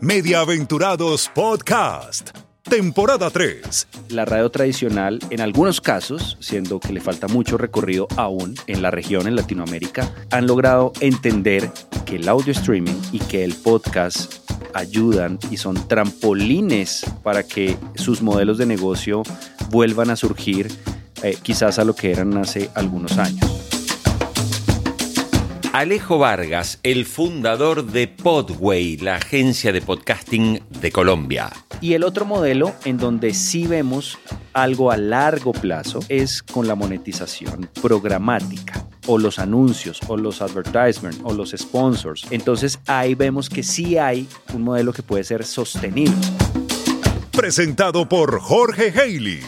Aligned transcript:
Mediaventurados 0.00 1.28
Podcast, 1.34 2.30
temporada 2.62 3.30
3. 3.30 3.88
La 4.10 4.24
radio 4.24 4.48
tradicional, 4.48 5.18
en 5.30 5.40
algunos 5.40 5.80
casos, 5.80 6.36
siendo 6.40 6.78
que 6.78 6.92
le 6.92 7.00
falta 7.00 7.26
mucho 7.26 7.58
recorrido 7.58 8.06
aún 8.16 8.54
en 8.68 8.80
la 8.80 8.92
región, 8.92 9.26
en 9.26 9.34
Latinoamérica, 9.34 10.14
han 10.30 10.46
logrado 10.46 10.92
entender 11.00 11.72
que 12.06 12.14
el 12.14 12.28
audio 12.28 12.52
streaming 12.52 13.00
y 13.10 13.18
que 13.18 13.42
el 13.42 13.54
podcast 13.56 14.34
ayudan 14.72 15.36
y 15.50 15.56
son 15.56 15.88
trampolines 15.88 17.04
para 17.24 17.42
que 17.42 17.76
sus 17.96 18.22
modelos 18.22 18.56
de 18.56 18.66
negocio 18.66 19.24
vuelvan 19.70 20.10
a 20.10 20.16
surgir 20.16 20.70
eh, 21.24 21.36
quizás 21.42 21.80
a 21.80 21.84
lo 21.84 21.96
que 21.96 22.12
eran 22.12 22.36
hace 22.38 22.70
algunos 22.76 23.18
años. 23.18 23.57
Alejo 25.72 26.18
Vargas, 26.18 26.80
el 26.82 27.04
fundador 27.04 27.84
de 27.84 28.08
Podway, 28.08 28.96
la 28.96 29.16
agencia 29.16 29.70
de 29.70 29.82
podcasting 29.82 30.62
de 30.80 30.90
Colombia. 30.90 31.50
Y 31.82 31.92
el 31.92 32.04
otro 32.04 32.24
modelo 32.24 32.74
en 32.86 32.96
donde 32.96 33.34
sí 33.34 33.66
vemos 33.66 34.18
algo 34.54 34.90
a 34.90 34.96
largo 34.96 35.52
plazo 35.52 36.00
es 36.08 36.42
con 36.42 36.66
la 36.66 36.74
monetización 36.74 37.68
programática 37.82 38.86
o 39.06 39.18
los 39.18 39.38
anuncios 39.38 40.00
o 40.08 40.16
los 40.16 40.40
advertisements 40.40 41.20
o 41.22 41.34
los 41.34 41.50
sponsors. 41.50 42.26
Entonces 42.30 42.80
ahí 42.86 43.14
vemos 43.14 43.50
que 43.50 43.62
sí 43.62 43.98
hay 43.98 44.26
un 44.54 44.62
modelo 44.62 44.94
que 44.94 45.02
puede 45.02 45.22
ser 45.22 45.44
sostenible. 45.44 46.16
Presentado 47.30 48.08
por 48.08 48.40
Jorge 48.40 48.90
Haley 48.98 49.40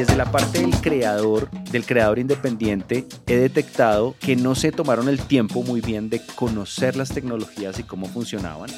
desde 0.00 0.16
la 0.16 0.32
parte 0.32 0.60
del 0.60 0.70
creador, 0.80 1.50
del 1.70 1.84
creador 1.84 2.18
independiente, 2.18 3.04
he 3.26 3.36
detectado 3.36 4.14
que 4.18 4.34
no 4.34 4.54
se 4.54 4.72
tomaron 4.72 5.10
el 5.10 5.18
tiempo 5.20 5.62
muy 5.62 5.82
bien 5.82 6.08
de 6.08 6.22
conocer 6.36 6.96
las 6.96 7.10
tecnologías 7.10 7.78
y 7.78 7.82
cómo 7.82 8.06
funcionaban. 8.06 8.70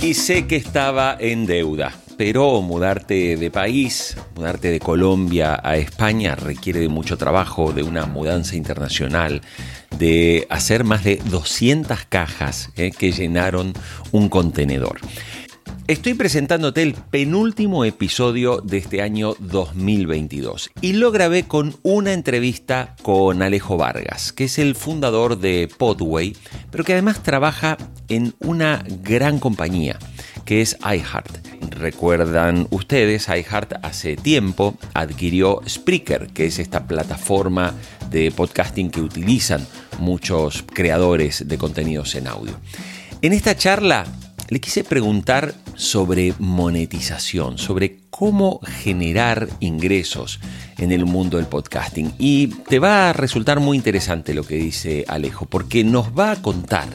Y 0.00 0.14
sé 0.14 0.46
que 0.46 0.54
estaba 0.54 1.16
en 1.18 1.46
deuda, 1.46 1.92
pero 2.16 2.62
mudarte 2.62 3.36
de 3.36 3.50
país, 3.50 4.16
mudarte 4.34 4.70
de 4.70 4.80
Colombia 4.80 5.60
a 5.62 5.76
España 5.76 6.34
requiere 6.34 6.80
de 6.80 6.88
mucho 6.88 7.16
trabajo, 7.16 7.72
de 7.72 7.82
una 7.82 8.06
mudanza 8.06 8.56
internacional, 8.56 9.42
de 9.98 10.46
hacer 10.50 10.84
más 10.84 11.04
de 11.04 11.20
200 11.30 12.04
cajas 12.08 12.70
eh, 12.76 12.90
que 12.90 13.12
llenaron 13.12 13.72
un 14.12 14.28
contenedor. 14.28 15.00
Estoy 15.86 16.14
presentándote 16.14 16.80
el 16.80 16.94
penúltimo 16.94 17.84
episodio 17.84 18.62
de 18.62 18.78
este 18.78 19.02
año 19.02 19.34
2022 19.38 20.70
y 20.80 20.94
lo 20.94 21.12
grabé 21.12 21.42
con 21.42 21.76
una 21.82 22.14
entrevista 22.14 22.96
con 23.02 23.42
Alejo 23.42 23.76
Vargas, 23.76 24.32
que 24.32 24.44
es 24.44 24.58
el 24.58 24.76
fundador 24.76 25.38
de 25.38 25.68
Podway, 25.76 26.34
pero 26.70 26.84
que 26.84 26.94
además 26.94 27.22
trabaja 27.22 27.76
en 28.08 28.34
una 28.40 28.82
gran 29.02 29.38
compañía 29.38 29.98
que 30.44 30.60
es 30.60 30.76
iHeart. 30.80 31.46
Recuerdan 31.70 32.66
ustedes, 32.70 33.28
iHeart 33.28 33.74
hace 33.82 34.16
tiempo 34.16 34.76
adquirió 34.94 35.60
Spreaker, 35.68 36.28
que 36.28 36.46
es 36.46 36.58
esta 36.58 36.86
plataforma 36.86 37.74
de 38.10 38.30
podcasting 38.30 38.90
que 38.90 39.00
utilizan 39.00 39.66
muchos 39.98 40.62
creadores 40.62 41.48
de 41.48 41.58
contenidos 41.58 42.14
en 42.14 42.28
audio. 42.28 42.58
En 43.22 43.32
esta 43.32 43.56
charla 43.56 44.04
le 44.50 44.60
quise 44.60 44.84
preguntar 44.84 45.54
sobre 45.74 46.34
monetización, 46.38 47.58
sobre 47.58 48.00
cómo 48.10 48.60
generar 48.82 49.48
ingresos 49.60 50.40
en 50.78 50.92
el 50.92 51.06
mundo 51.06 51.38
del 51.38 51.46
podcasting. 51.46 52.12
Y 52.18 52.48
te 52.48 52.78
va 52.78 53.10
a 53.10 53.12
resultar 53.12 53.60
muy 53.60 53.76
interesante 53.76 54.34
lo 54.34 54.44
que 54.44 54.56
dice 54.56 55.04
Alejo, 55.08 55.46
porque 55.46 55.82
nos 55.84 56.16
va 56.16 56.32
a 56.32 56.42
contar 56.42 56.88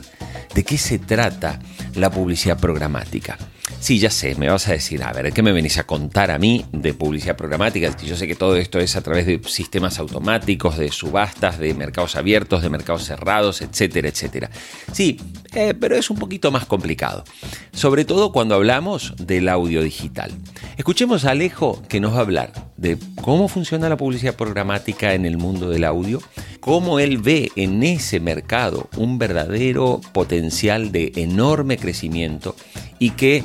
de 0.54 0.64
qué 0.64 0.78
se 0.78 1.00
trata 1.00 1.60
la 1.96 2.10
publicidad 2.10 2.60
programática. 2.60 3.38
Sí, 3.80 3.98
ya 3.98 4.10
sé, 4.10 4.36
me 4.36 4.50
vas 4.50 4.68
a 4.68 4.74
decir, 4.74 5.02
a 5.04 5.14
ver, 5.14 5.32
¿qué 5.32 5.42
me 5.42 5.54
venís 5.54 5.78
a 5.78 5.86
contar 5.86 6.32
a 6.32 6.38
mí 6.38 6.66
de 6.74 6.94
publicidad 6.94 7.38
programática? 7.38 7.96
Yo 7.98 8.16
sé 8.16 8.28
que 8.28 8.36
todo 8.36 8.58
esto 8.58 8.80
es 8.80 8.96
a 8.96 9.02
través 9.02 9.26
de 9.26 9.40
sistemas 9.46 10.00
automáticos, 10.00 10.78
de 10.78 10.92
subastas, 10.92 11.60
de 11.60 11.74
mercados 11.74 12.16
abiertos, 12.16 12.62
de 12.62 12.70
mercados 12.70 13.06
cerrados, 13.06 13.62
etcétera, 13.62 14.10
etcétera. 14.10 14.50
Sí, 14.92 15.18
eh, 15.54 15.74
pero 15.74 15.96
es 15.96 16.10
un 16.10 16.18
poquito 16.18 16.52
más 16.52 16.66
complicado, 16.66 17.24
sobre 17.72 18.06
todo 18.06 18.32
cuando 18.32 18.56
hablamos 18.56 19.14
del 19.18 19.48
audio 19.48 19.82
digital. 19.82 20.32
Escuchemos 20.78 21.26
a 21.26 21.32
Alejo 21.32 21.82
que 21.88 22.00
nos 22.00 22.14
va 22.14 22.18
a 22.18 22.22
hablar 22.22 22.52
de 22.78 22.98
cómo 23.22 23.48
funciona 23.48 23.90
la 23.90 23.98
publicidad 23.98 24.36
programática 24.36 25.14
en 25.14 25.26
el 25.26 25.38
mundo 25.38 25.70
del 25.70 25.86
audio, 25.86 26.22
cómo 26.60 27.00
él 27.00 27.18
ve 27.18 27.52
en 27.56 27.82
ese 27.84 28.20
mercado 28.20 28.90
un 28.98 29.18
verdadero 29.18 30.02
potencial 30.14 30.92
de 30.92 31.14
enorme 31.16 31.78
crecimiento 31.78 32.56
y 33.00 33.12
que 33.12 33.44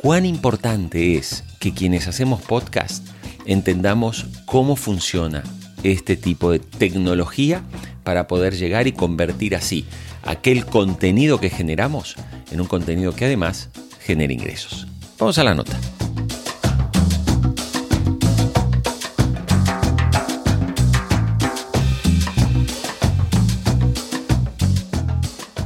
cuán 0.00 0.24
importante 0.24 1.16
es 1.16 1.44
que 1.58 1.74
quienes 1.74 2.08
hacemos 2.08 2.40
podcast 2.40 3.06
entendamos 3.44 4.24
cómo 4.46 4.74
funciona 4.74 5.42
este 5.82 6.16
tipo 6.16 6.50
de 6.50 6.58
tecnología 6.58 7.62
para 8.02 8.26
poder 8.26 8.56
llegar 8.56 8.86
y 8.86 8.92
convertir 8.92 9.54
así 9.54 9.84
aquel 10.22 10.64
contenido 10.64 11.38
que 11.38 11.50
generamos 11.50 12.16
en 12.50 12.62
un 12.62 12.66
contenido 12.66 13.14
que 13.14 13.26
además 13.26 13.68
genere 14.00 14.32
ingresos. 14.32 14.86
Vamos 15.18 15.36
a 15.36 15.44
la 15.44 15.54
nota. 15.54 15.78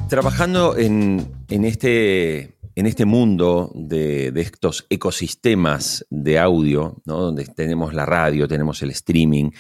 Trabajando 0.09 0.77
en, 0.77 1.25
en 1.49 1.65
este 1.65 2.54
en 2.77 2.87
este 2.87 3.05
mundo 3.05 3.71
de, 3.75 4.33
estos 4.35 4.87
ecosistemas 4.91 6.05
de 6.11 6.39
audio, 6.39 7.01
donde 7.05 7.45
tenemos 7.47 7.95
la 7.95 8.05
radio, 8.05 8.49
tenemos 8.49 8.83
el 8.83 8.91
streaming, 8.91 9.51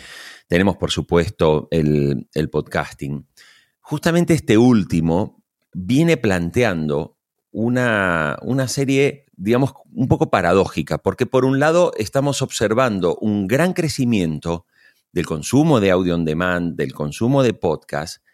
tenemos 0.48 0.76
por 0.76 0.90
supuesto 0.90 1.68
el, 1.70 2.26
podcasting, 2.50 3.26
justamente 3.80 4.34
este 4.34 4.58
último 4.58 5.42
viene 5.72 6.16
planteando 6.16 7.18
una, 7.52 8.36
una 8.42 8.66
serie, 8.66 9.26
digamos, 9.36 9.74
un 9.92 10.08
poco 10.08 10.30
paradójica, 10.30 10.98
porque 10.98 11.26
por 11.26 11.44
un 11.44 11.60
lado 11.60 11.92
estamos 11.96 12.42
observando 12.42 13.16
un 13.20 13.46
gran 13.46 13.74
crecimiento 13.74 14.66
del 15.12 15.26
consumo 15.26 15.78
de 15.78 15.92
audio 15.92 16.16
on 16.16 16.24
demand, 16.24 16.76
del 16.76 16.92
consumo 16.92 17.44
de 17.44 17.54
podcast, 17.54 18.24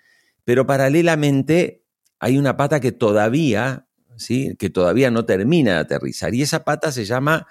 pero 0.44 0.66
paralelamente 0.66 1.84
hay 2.18 2.38
una 2.38 2.56
pata 2.56 2.80
que 2.80 2.92
todavía 2.92 3.86
que 4.58 4.70
todavía 4.70 5.10
no 5.10 5.24
termina 5.24 5.74
de 5.74 5.78
aterrizar. 5.78 6.34
Y 6.34 6.42
esa 6.42 6.64
pata 6.64 6.92
se 6.92 7.04
llama 7.04 7.46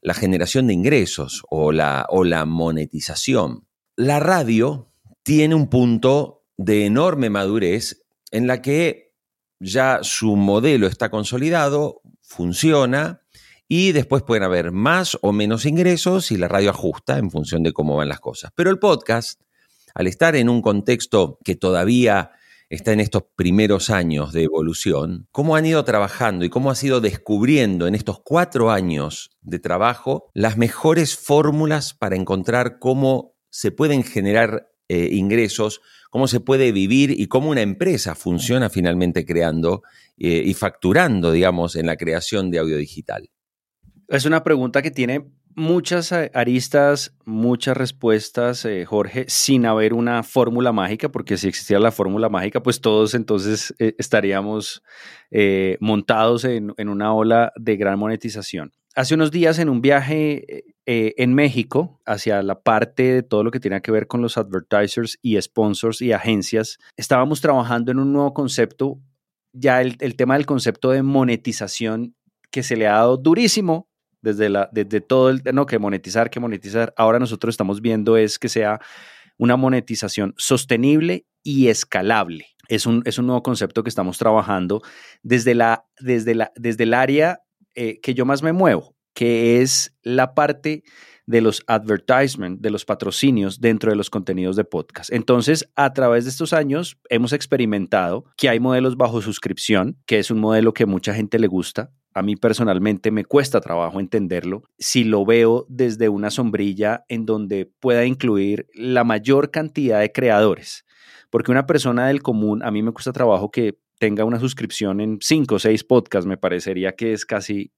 la 0.00 0.14
generación 0.14 0.66
de 0.66 0.74
ingresos 0.74 1.42
o 1.48 1.72
la, 1.72 2.06
o 2.08 2.24
la 2.24 2.44
monetización. 2.44 3.66
La 3.96 4.20
radio 4.20 4.90
tiene 5.22 5.54
un 5.54 5.68
punto 5.68 6.44
de 6.56 6.86
enorme 6.86 7.30
madurez 7.30 8.04
en 8.30 8.46
la 8.46 8.60
que 8.62 9.14
ya 9.60 10.00
su 10.02 10.36
modelo 10.36 10.86
está 10.86 11.10
consolidado, 11.10 12.02
funciona 12.20 13.22
y 13.66 13.92
después 13.92 14.22
pueden 14.22 14.42
haber 14.42 14.72
más 14.72 15.16
o 15.22 15.32
menos 15.32 15.64
ingresos 15.64 16.30
y 16.30 16.36
la 16.36 16.48
radio 16.48 16.70
ajusta 16.70 17.18
en 17.18 17.30
función 17.30 17.62
de 17.62 17.72
cómo 17.72 17.96
van 17.96 18.08
las 18.08 18.20
cosas. 18.20 18.52
Pero 18.54 18.70
el 18.70 18.78
podcast, 18.78 19.40
al 19.94 20.06
estar 20.06 20.36
en 20.36 20.48
un 20.48 20.60
contexto 20.60 21.38
que 21.44 21.56
todavía 21.56 22.32
está 22.74 22.92
en 22.92 23.00
estos 23.00 23.24
primeros 23.36 23.90
años 23.90 24.32
de 24.32 24.42
evolución, 24.42 25.28
cómo 25.30 25.56
han 25.56 25.66
ido 25.66 25.84
trabajando 25.84 26.44
y 26.44 26.50
cómo 26.50 26.70
ha 26.70 26.74
ido 26.82 27.00
descubriendo 27.00 27.86
en 27.86 27.94
estos 27.94 28.20
cuatro 28.22 28.70
años 28.70 29.30
de 29.40 29.58
trabajo 29.58 30.30
las 30.34 30.56
mejores 30.56 31.16
fórmulas 31.16 31.94
para 31.94 32.16
encontrar 32.16 32.78
cómo 32.78 33.36
se 33.50 33.70
pueden 33.70 34.02
generar 34.02 34.68
eh, 34.88 35.08
ingresos, 35.12 35.80
cómo 36.10 36.28
se 36.28 36.40
puede 36.40 36.72
vivir 36.72 37.10
y 37.10 37.26
cómo 37.26 37.50
una 37.50 37.62
empresa 37.62 38.14
funciona 38.14 38.68
finalmente 38.68 39.24
creando 39.24 39.82
eh, 40.18 40.42
y 40.44 40.54
facturando, 40.54 41.32
digamos, 41.32 41.76
en 41.76 41.86
la 41.86 41.96
creación 41.96 42.50
de 42.50 42.58
audio 42.58 42.76
digital. 42.76 43.30
Es 44.08 44.26
una 44.26 44.44
pregunta 44.44 44.82
que 44.82 44.90
tiene 44.90 45.30
muchas 45.56 46.12
aristas, 46.12 47.14
muchas 47.24 47.76
respuestas, 47.76 48.64
eh, 48.64 48.84
Jorge, 48.84 49.24
sin 49.28 49.66
haber 49.66 49.94
una 49.94 50.22
fórmula 50.22 50.72
mágica, 50.72 51.10
porque 51.10 51.36
si 51.36 51.48
existiera 51.48 51.80
la 51.80 51.92
fórmula 51.92 52.28
mágica, 52.28 52.62
pues 52.62 52.80
todos 52.80 53.14
entonces 53.14 53.74
eh, 53.78 53.94
estaríamos 53.98 54.82
eh, 55.30 55.76
montados 55.80 56.44
en, 56.44 56.72
una 56.78 57.14
ola 57.14 57.52
de 57.56 57.76
gran 57.76 57.98
monetización. 57.98 58.72
Hace 58.94 59.14
unos 59.14 59.30
días 59.30 59.58
en 59.58 59.68
un 59.68 59.80
viaje 59.80 60.64
en 60.86 61.34
México, 61.34 62.00
hacia 62.06 62.42
la 62.42 62.60
parte 62.60 63.02
de 63.14 63.22
todo 63.24 63.42
lo 63.42 63.50
que 63.50 63.58
tiene 63.58 63.80
que 63.82 63.90
ver 63.90 64.06
con 64.06 64.22
los 64.22 64.38
advertisers 64.38 65.18
y 65.20 65.40
sponsors 65.40 66.00
y 66.00 66.12
agencias, 66.12 66.78
estábamos 66.96 67.40
trabajando 67.40 67.90
en 67.90 67.98
un 67.98 68.12
nuevo 68.12 68.32
concepto, 68.34 69.00
ya 69.52 69.80
el 69.80 70.16
tema 70.16 70.34
del 70.34 70.46
concepto 70.46 70.90
de 70.90 71.02
monetización 71.02 72.14
que 72.52 72.62
se 72.62 72.76
le 72.76 72.86
ha 72.86 72.92
dado 72.92 73.16
durísimo 73.16 73.88
desde, 74.24 74.48
la, 74.48 74.68
desde 74.72 75.00
todo 75.00 75.30
el, 75.30 75.42
no, 75.52 75.66
que 75.66 75.78
monetizar, 75.78 76.30
que 76.30 76.40
monetizar. 76.40 76.92
Ahora 76.96 77.18
nosotros 77.18 77.52
estamos 77.52 77.80
viendo 77.80 78.16
es 78.16 78.38
que 78.38 78.48
sea 78.48 78.80
una 79.36 79.56
monetización 79.56 80.34
sostenible 80.36 81.26
y 81.42 81.68
escalable. 81.68 82.46
Es 82.68 82.86
un, 82.86 83.02
es 83.04 83.18
un 83.18 83.26
nuevo 83.26 83.42
concepto 83.42 83.82
que 83.82 83.90
estamos 83.90 84.16
trabajando 84.16 84.82
desde, 85.22 85.54
la, 85.54 85.84
desde, 86.00 86.34
la, 86.34 86.50
desde 86.56 86.84
el 86.84 86.94
área 86.94 87.40
eh, 87.74 88.00
que 88.00 88.14
yo 88.14 88.24
más 88.24 88.42
me 88.42 88.52
muevo, 88.52 88.96
que 89.12 89.60
es 89.60 89.94
la 90.02 90.34
parte 90.34 90.82
de 91.26 91.40
los 91.40 91.62
advertisements, 91.66 92.60
de 92.60 92.70
los 92.70 92.84
patrocinios 92.84 93.60
dentro 93.60 93.90
de 93.90 93.96
los 93.96 94.10
contenidos 94.10 94.56
de 94.56 94.64
podcast. 94.64 95.12
Entonces, 95.12 95.70
a 95.74 95.92
través 95.92 96.24
de 96.24 96.30
estos 96.30 96.52
años 96.52 96.98
hemos 97.08 97.32
experimentado 97.32 98.24
que 98.36 98.48
hay 98.48 98.60
modelos 98.60 98.96
bajo 98.96 99.22
suscripción, 99.22 99.98
que 100.06 100.18
es 100.18 100.30
un 100.30 100.40
modelo 100.40 100.74
que 100.74 100.86
mucha 100.86 101.14
gente 101.14 101.38
le 101.38 101.46
gusta. 101.46 101.90
A 102.12 102.22
mí 102.22 102.36
personalmente 102.36 103.10
me 103.10 103.24
cuesta 103.24 103.60
trabajo 103.60 103.98
entenderlo. 103.98 104.62
Si 104.78 105.02
lo 105.02 105.24
veo 105.24 105.66
desde 105.68 106.08
una 106.08 106.30
sombrilla 106.30 107.04
en 107.08 107.26
donde 107.26 107.70
pueda 107.80 108.04
incluir 108.04 108.66
la 108.74 109.02
mayor 109.02 109.50
cantidad 109.50 110.00
de 110.00 110.12
creadores, 110.12 110.84
porque 111.30 111.50
una 111.50 111.66
persona 111.66 112.06
del 112.06 112.22
común, 112.22 112.62
a 112.62 112.70
mí 112.70 112.82
me 112.82 112.92
cuesta 112.92 113.12
trabajo 113.12 113.50
que 113.50 113.78
tenga 113.98 114.24
una 114.24 114.38
suscripción 114.38 115.00
en 115.00 115.18
cinco 115.20 115.56
o 115.56 115.58
seis 115.58 115.82
podcasts, 115.82 116.26
me 116.26 116.36
parecería 116.36 116.92
que 116.92 117.12
es 117.12 117.24
casi 117.24 117.72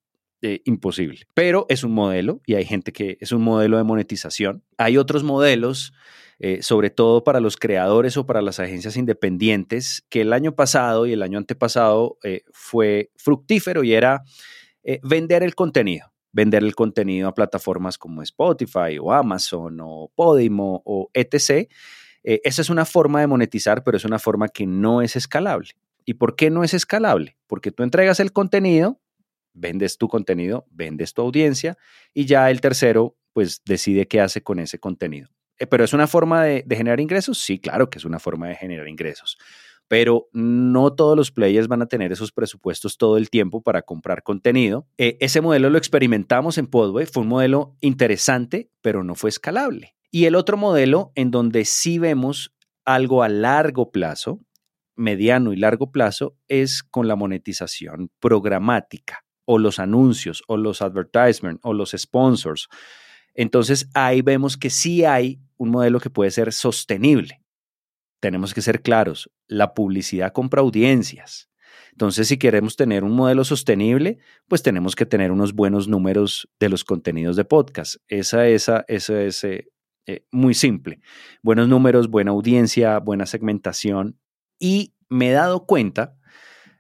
eh, 0.48 0.62
imposible. 0.64 1.26
Pero 1.34 1.66
es 1.68 1.82
un 1.82 1.90
modelo 1.90 2.40
y 2.46 2.54
hay 2.54 2.64
gente 2.64 2.92
que 2.92 3.18
es 3.20 3.32
un 3.32 3.42
modelo 3.42 3.78
de 3.78 3.82
monetización. 3.82 4.62
Hay 4.78 4.96
otros 4.96 5.24
modelos, 5.24 5.92
eh, 6.38 6.62
sobre 6.62 6.90
todo 6.90 7.24
para 7.24 7.40
los 7.40 7.56
creadores 7.56 8.16
o 8.16 8.26
para 8.26 8.42
las 8.42 8.60
agencias 8.60 8.96
independientes, 8.96 10.06
que 10.08 10.20
el 10.20 10.32
año 10.32 10.54
pasado 10.54 11.04
y 11.04 11.12
el 11.12 11.24
año 11.24 11.38
antepasado 11.38 12.18
eh, 12.22 12.42
fue 12.52 13.10
fructífero 13.16 13.82
y 13.82 13.94
era 13.94 14.22
vender 15.02 15.42
el 15.42 15.56
contenido. 15.56 16.12
Vender 16.30 16.62
el 16.62 16.76
contenido 16.76 17.26
a 17.26 17.34
plataformas 17.34 17.98
como 17.98 18.22
Spotify 18.22 18.98
o 19.00 19.12
Amazon 19.12 19.78
o 19.82 20.12
Podimo 20.14 20.80
o 20.84 21.10
etc. 21.12 21.68
esa 22.22 22.62
es 22.62 22.70
una 22.70 22.84
forma 22.84 23.18
de 23.18 23.26
monetizar, 23.26 23.82
pero 23.82 23.96
es 23.96 24.04
una 24.04 24.20
forma 24.20 24.46
que 24.46 24.64
no 24.64 25.02
es 25.02 25.16
escalable. 25.16 25.70
¿Y 26.04 26.14
por 26.14 26.36
qué 26.36 26.50
no 26.50 26.62
es 26.62 26.72
escalable? 26.72 27.36
Porque 27.48 27.72
tú 27.72 27.82
entregas 27.82 28.20
el 28.20 28.32
contenido, 28.32 29.00
vendes 29.56 29.98
tu 29.98 30.08
contenido, 30.08 30.66
vendes 30.70 31.14
tu 31.14 31.22
audiencia 31.22 31.76
y 32.14 32.26
ya 32.26 32.50
el 32.50 32.60
tercero 32.60 33.16
pues 33.32 33.62
decide 33.64 34.06
qué 34.06 34.20
hace 34.20 34.42
con 34.42 34.58
ese 34.58 34.78
contenido. 34.78 35.28
Eh, 35.58 35.66
¿Pero 35.66 35.84
es 35.84 35.92
una 35.92 36.06
forma 36.06 36.44
de, 36.44 36.64
generar 36.70 37.00
ingresos? 37.00 37.38
Sí, 37.38 37.58
claro 37.58 37.90
que 37.90 37.98
es 37.98 38.04
una 38.04 38.18
forma 38.18 38.48
de 38.48 38.56
generar 38.56 38.88
ingresos 38.88 39.36
pero 39.88 40.28
no 40.32 40.94
todos 40.94 41.16
los 41.16 41.30
players 41.30 41.68
van 41.68 41.80
a 41.80 41.86
tener 41.86 42.10
esos 42.10 42.32
presupuestos 42.32 42.98
todo 42.98 43.16
el 43.16 43.30
tiempo 43.30 43.62
para 43.62 43.82
comprar 43.82 44.24
contenido. 44.24 44.88
Eh, 44.98 45.16
ese 45.20 45.40
modelo 45.40 45.70
lo 45.70 45.78
experimentamos 45.78 46.58
en 46.58 46.66
Podway, 46.66 47.06
fue 47.06 47.22
un 47.22 47.28
modelo 47.28 47.76
interesante, 47.80 48.68
pero 48.82 49.04
no 49.04 49.14
fue 49.14 49.30
escalable. 49.30 49.94
Y 50.10 50.24
el 50.24 50.34
otro 50.34 50.56
modelo 50.56 51.12
en 51.14 51.30
donde 51.30 51.64
sí 51.64 52.00
vemos 52.00 52.52
algo 52.84 53.22
a 53.22 53.28
largo 53.28 53.92
plazo, 53.92 54.40
mediano 54.96 55.52
y 55.52 55.56
largo 55.56 55.92
plazo, 55.92 56.36
es 56.48 56.82
con 56.82 57.06
la 57.06 57.14
monetización 57.14 58.10
programática 58.18 59.25
o 59.46 59.58
los 59.58 59.78
anuncios 59.78 60.42
o 60.46 60.58
los 60.58 60.82
advertisements 60.82 61.60
o 61.62 61.72
los 61.72 61.92
sponsors. 61.96 62.68
Entonces 63.34 63.88
ahí 63.94 64.20
vemos 64.20 64.58
que 64.58 64.68
sí 64.68 65.04
hay 65.04 65.40
un 65.56 65.70
modelo 65.70 66.00
que 66.00 66.10
puede 66.10 66.30
ser 66.30 66.52
sostenible. 66.52 67.40
Tenemos 68.20 68.52
que 68.52 68.60
ser 68.60 68.82
claros, 68.82 69.30
la 69.46 69.72
publicidad 69.72 70.32
compra 70.32 70.60
audiencias. 70.60 71.48
Entonces, 71.92 72.28
si 72.28 72.36
queremos 72.36 72.76
tener 72.76 73.04
un 73.04 73.12
modelo 73.12 73.42
sostenible, 73.42 74.18
pues 74.48 74.62
tenemos 74.62 74.94
que 74.94 75.06
tener 75.06 75.32
unos 75.32 75.54
buenos 75.54 75.88
números 75.88 76.46
de 76.60 76.68
los 76.68 76.84
contenidos 76.84 77.36
de 77.36 77.46
podcast. 77.46 77.96
Esa, 78.08 78.46
esa, 78.48 78.84
esa 78.86 79.22
es 79.22 79.44
eh, 79.44 80.26
muy 80.30 80.52
simple. 80.52 81.00
Buenos 81.42 81.68
números, 81.68 82.08
buena 82.08 82.32
audiencia, 82.32 82.98
buena 82.98 83.24
segmentación. 83.24 84.18
Y 84.58 84.94
me 85.08 85.30
he 85.30 85.32
dado 85.32 85.66
cuenta 85.66 86.15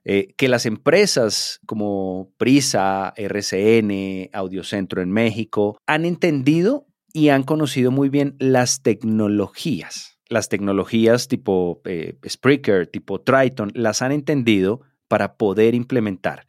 eh, 0.08 0.34
que 0.36 0.46
las 0.46 0.66
empresas 0.66 1.58
como 1.66 2.30
Prisa, 2.38 3.12
RCN, 3.16 4.30
Audiocentro 4.32 5.02
en 5.02 5.10
México 5.10 5.80
han 5.84 6.04
entendido 6.04 6.86
y 7.12 7.30
han 7.30 7.42
conocido 7.42 7.90
muy 7.90 8.08
bien 8.08 8.36
las 8.38 8.82
tecnologías. 8.82 10.20
Las 10.28 10.48
tecnologías 10.48 11.26
tipo 11.26 11.80
eh, 11.86 12.18
Spreaker, 12.24 12.86
tipo 12.86 13.20
Triton, 13.20 13.72
las 13.74 14.00
han 14.00 14.12
entendido 14.12 14.82
para 15.08 15.36
poder 15.36 15.74
implementar. 15.74 16.46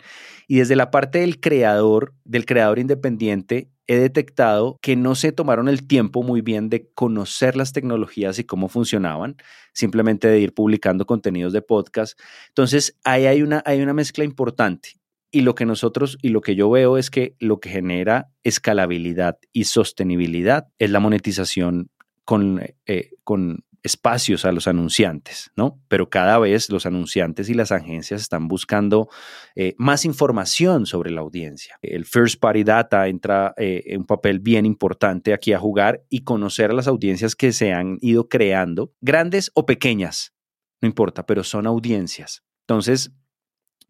Y 0.48 0.58
desde 0.58 0.76
la 0.76 0.92
parte 0.92 1.20
del 1.20 1.40
creador, 1.40 2.14
del 2.24 2.46
creador 2.46 2.80
independiente, 2.80 3.70
he 3.88 3.98
detectado 3.98 4.78
que 4.82 4.96
no 4.96 5.16
se 5.16 5.32
tomaron 5.32 5.70
el 5.70 5.88
tiempo 5.88 6.22
muy 6.22 6.42
bien 6.42 6.70
de 6.70 6.90
conocer 6.94 7.56
las 7.56 7.72
tecnologías 7.72 8.38
y 8.38 8.44
cómo 8.44 8.68
funcionaban, 8.68 9.38
simplemente 9.74 10.28
de 10.28 10.40
ir 10.40 10.54
publicando 10.54 11.06
contenidos 11.06 11.54
de 11.54 11.62
podcast. 11.62 12.20
Entonces, 12.50 12.98
ahí 13.04 13.26
hay 13.26 13.42
una, 13.42 13.64
hay 13.66 13.82
una 13.82 13.94
mezcla 13.94 14.24
importante. 14.24 15.00
Y 15.32 15.42
lo 15.42 15.56
que 15.56 15.66
nosotros 15.66 16.18
y 16.22 16.30
lo 16.30 16.42
que 16.42 16.56
yo 16.56 16.70
veo 16.70 16.98
es 16.98 17.10
que 17.10 17.36
lo 17.40 17.60
que 17.60 17.70
genera 17.70 18.30
escalabilidad 18.44 19.38
y 19.52 19.66
sostenibilidad 19.66 20.68
es 20.80 20.90
la 20.90 21.00
monetización 21.00 21.90
con, 22.24 22.62
eh, 22.86 23.12
con 23.24 23.64
espacios 23.84 24.46
a 24.46 24.52
los 24.52 24.68
anunciantes, 24.68 25.52
¿no? 25.56 25.82
Pero 25.88 26.10
cada 26.10 26.38
vez 26.40 26.70
los 26.70 26.86
anunciantes 26.86 27.50
y 27.50 27.54
las 27.54 27.72
agencias 27.72 28.22
están 28.22 28.48
buscando 28.48 29.10
eh, 29.56 29.76
más 29.78 30.06
información 30.06 30.86
sobre 30.86 31.12
la 31.12 31.22
audiencia. 31.22 31.78
El 31.82 32.06
First 32.06 32.40
Party 32.40 32.64
Data 32.64 33.08
entra 33.08 33.54
eh, 33.58 33.84
en 33.88 34.02
un 34.02 34.06
papel 34.06 34.40
bien 34.40 34.66
importante 34.66 35.34
aquí 35.34 35.54
a 35.54 35.60
jugar 35.60 36.04
y 36.10 36.24
conocer 36.24 36.72
a 36.72 36.74
las 36.74 36.88
audiencias 36.88 37.36
que 37.36 37.52
se 37.52 37.74
han 37.74 37.98
ido 38.02 38.28
creando, 38.28 38.94
grandes 39.02 39.52
o 39.54 39.66
pequeñas, 39.66 40.34
no 40.82 40.88
importa, 40.88 41.26
pero 41.26 41.44
son 41.44 41.68
audiencias. 41.68 42.44
Entonces, 42.62 43.12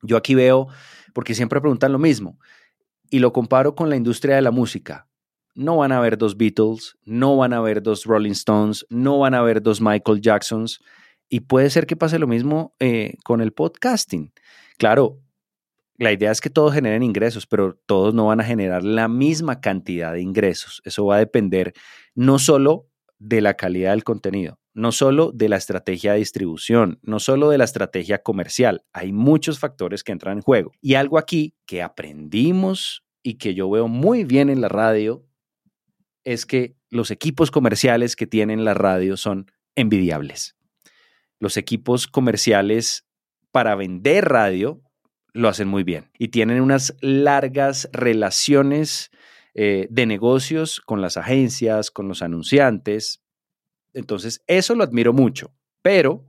yo 0.01 0.17
aquí 0.17 0.35
veo, 0.35 0.67
porque 1.13 1.33
siempre 1.33 1.61
preguntan 1.61 1.91
lo 1.91 1.99
mismo, 1.99 2.39
y 3.09 3.19
lo 3.19 3.33
comparo 3.33 3.75
con 3.75 3.89
la 3.89 3.95
industria 3.95 4.35
de 4.35 4.41
la 4.41 4.51
música 4.51 5.07
no 5.57 5.77
van 5.77 5.92
a 5.92 5.98
haber 5.98 6.19
dos 6.19 6.38
Beatles, 6.38 6.98
no 7.04 7.36
van 7.36 7.51
a 7.51 7.57
haber 7.57 7.81
dos 7.81 8.06
Rolling 8.06 8.31
Stones, 8.31 8.86
no 8.89 9.18
van 9.18 9.33
a 9.33 9.39
haber 9.39 9.62
dos 9.62 9.81
Michael 9.81 10.21
Jacksons. 10.21 10.80
Y 11.30 11.42
puede 11.42 11.71
ser 11.71 11.88
que 11.88 11.95
pase 11.95 12.19
lo 12.19 12.27
mismo 12.27 12.75
eh, 12.80 13.15
con 13.24 13.42
el 13.42 13.51
podcasting. 13.51 14.31
Claro, 14.77 15.19
la 15.98 16.13
idea 16.13 16.31
es 16.31 16.42
que 16.42 16.51
todos 16.51 16.75
generen 16.75 17.01
ingresos, 17.01 17.48
pero 17.48 17.75
todos 17.88 18.13
no 18.13 18.27
van 18.27 18.39
a 18.39 18.44
generar 18.44 18.83
la 18.83 19.07
misma 19.07 19.59
cantidad 19.59 20.13
de 20.13 20.21
ingresos. 20.21 20.80
Eso 20.86 21.07
va 21.07 21.15
a 21.15 21.19
depender 21.19 21.74
no 22.13 22.38
solo 22.38 22.88
de 23.18 23.42
la 23.42 23.56
calidad 23.56 23.92
del 23.92 24.04
contenido, 24.04 24.59
no 24.75 24.92
solo 24.92 25.31
de 25.31 25.50
la 25.50 25.57
estrategia 25.57 26.13
de 26.13 26.19
distribución, 26.19 26.99
no 27.02 27.19
solo 27.19 27.49
de 27.49 27.57
la 27.57 27.64
estrategia 27.64 28.19
comercial. 28.21 28.85
Hay 28.94 29.11
muchos 29.11 29.57
factores 29.57 30.04
que 30.04 30.11
entran 30.11 30.37
en 30.37 30.44
juego. 30.44 30.71
Y 30.81 30.94
algo 30.94 31.18
aquí 31.18 31.56
que 31.66 31.81
aprendimos 31.81 33.04
y 33.23 33.40
que 33.40 33.56
yo 33.56 33.68
veo 33.71 33.87
muy 33.87 34.23
bien 34.23 34.52
en 34.52 34.61
la 34.61 34.69
radio 34.69 35.26
es 36.27 36.45
que 36.45 36.75
los 36.89 37.09
equipos 37.09 37.51
comerciales 37.51 38.17
que 38.17 38.27
tienen 38.27 38.65
la 38.65 38.73
radio 38.73 39.15
son 39.15 39.49
envidiables. 39.75 40.57
Los 41.39 41.55
equipos 41.55 42.05
comerciales 42.05 43.05
para 43.53 43.75
vender 43.75 44.25
radio 44.25 44.81
lo 45.31 45.47
hacen 45.47 45.69
muy 45.69 45.85
bien 45.85 46.11
y 46.19 46.27
tienen 46.27 46.59
unas 46.59 46.97
largas 46.99 47.87
relaciones 47.93 49.09
eh, 49.53 49.87
de 49.89 50.05
negocios 50.05 50.81
con 50.81 50.99
las 51.01 51.15
agencias, 51.15 51.91
con 51.91 52.09
los 52.09 52.21
anunciantes. 52.21 53.23
Entonces, 53.93 54.43
eso 54.47 54.75
lo 54.75 54.83
admiro 54.83 55.13
mucho, 55.13 55.53
pero 55.81 56.25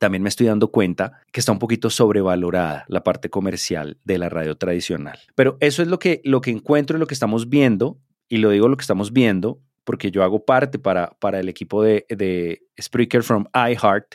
también 0.00 0.24
me 0.24 0.30
estoy 0.30 0.48
dando 0.48 0.72
cuenta 0.72 1.22
que 1.30 1.38
está 1.38 1.52
un 1.52 1.60
poquito 1.60 1.90
sobrevalorada 1.90 2.84
la 2.88 3.04
parte 3.04 3.30
comercial 3.30 3.98
de 4.02 4.18
la 4.18 4.28
radio 4.30 4.56
tradicional. 4.56 5.20
Pero 5.36 5.58
eso 5.60 5.80
es 5.82 5.86
lo 5.86 6.00
que, 6.00 6.20
lo 6.24 6.40
que 6.40 6.50
encuentro 6.50 6.96
y 6.96 7.00
lo 7.00 7.06
que 7.06 7.14
estamos 7.14 7.48
viendo 7.48 8.00
y 8.28 8.38
lo 8.38 8.50
digo 8.50 8.68
lo 8.68 8.76
que 8.76 8.82
estamos 8.82 9.12
viendo, 9.12 9.60
porque 9.84 10.10
yo 10.10 10.22
hago 10.22 10.44
parte 10.44 10.78
para, 10.78 11.10
para 11.20 11.40
el 11.40 11.48
equipo 11.48 11.82
de, 11.82 12.06
de 12.08 12.62
Spreaker 12.80 13.22
from 13.22 13.46
iHeart. 13.54 14.14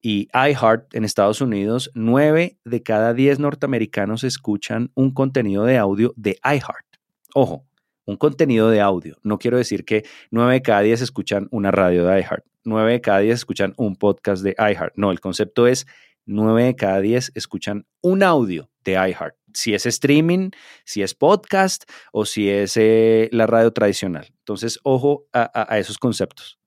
Y 0.00 0.28
iHeart 0.32 0.94
en 0.94 1.04
Estados 1.04 1.40
Unidos, 1.40 1.90
nueve 1.94 2.56
de 2.64 2.82
cada 2.82 3.14
diez 3.14 3.40
norteamericanos 3.40 4.22
escuchan 4.22 4.92
un 4.94 5.12
contenido 5.12 5.64
de 5.64 5.76
audio 5.76 6.12
de 6.16 6.38
iHeart. 6.44 6.86
Ojo, 7.34 7.66
un 8.04 8.16
contenido 8.16 8.70
de 8.70 8.80
audio. 8.80 9.16
No 9.22 9.38
quiero 9.38 9.56
decir 9.56 9.84
que 9.84 10.04
nueve 10.30 10.54
de 10.54 10.62
cada 10.62 10.82
diez 10.82 11.00
escuchan 11.00 11.48
una 11.50 11.72
radio 11.72 12.06
de 12.06 12.20
iHeart, 12.20 12.44
nueve 12.64 12.92
de 12.92 13.00
cada 13.00 13.18
diez 13.18 13.34
escuchan 13.34 13.74
un 13.76 13.96
podcast 13.96 14.44
de 14.44 14.54
iHeart. 14.58 14.94
No, 14.96 15.10
el 15.10 15.20
concepto 15.20 15.66
es 15.66 15.86
nueve 16.28 16.64
de 16.64 16.76
cada 16.76 17.00
diez 17.00 17.32
escuchan 17.34 17.86
un 18.00 18.22
audio 18.22 18.70
de 18.84 18.92
iHeart 18.92 19.38
si 19.54 19.74
es 19.74 19.86
streaming, 19.86 20.50
si 20.84 21.02
es 21.02 21.14
podcast 21.14 21.84
o 22.12 22.24
si 22.24 22.48
es 22.48 22.76
eh, 22.76 23.28
la 23.32 23.46
radio 23.46 23.72
tradicional. 23.72 24.28
Entonces, 24.38 24.78
ojo 24.82 25.26
a, 25.32 25.78
esos 25.78 25.98
conceptos. 25.98 26.58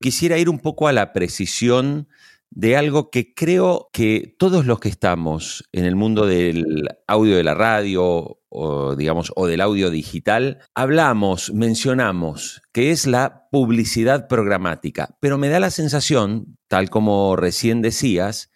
Quisiera 0.00 0.38
ir 0.38 0.48
un 0.48 0.60
poco 0.60 0.88
a 0.88 0.92
la 0.92 1.12
precisión 1.12 2.08
de 2.50 2.76
algo 2.76 3.10
que 3.10 3.34
creo 3.34 3.90
que 3.92 4.34
todos 4.38 4.64
los 4.64 4.80
que 4.80 4.88
estamos 4.88 5.68
en 5.72 5.84
el 5.84 5.96
mundo 5.96 6.26
del 6.26 6.88
audio 7.06 7.36
de 7.36 7.44
la 7.44 7.54
radio 7.54 8.40
o 8.48 8.96
digamos 8.96 9.32
o 9.36 9.46
del 9.46 9.60
audio 9.60 9.90
digital 9.90 10.60
hablamos, 10.74 11.52
mencionamos 11.52 12.62
que 12.72 12.90
es 12.90 13.06
la 13.06 13.48
publicidad 13.50 14.28
programática, 14.28 15.16
pero 15.20 15.36
me 15.36 15.50
da 15.50 15.60
la 15.60 15.70
sensación, 15.70 16.56
tal 16.68 16.88
como 16.88 17.36
recién 17.36 17.82
decías, 17.82 18.50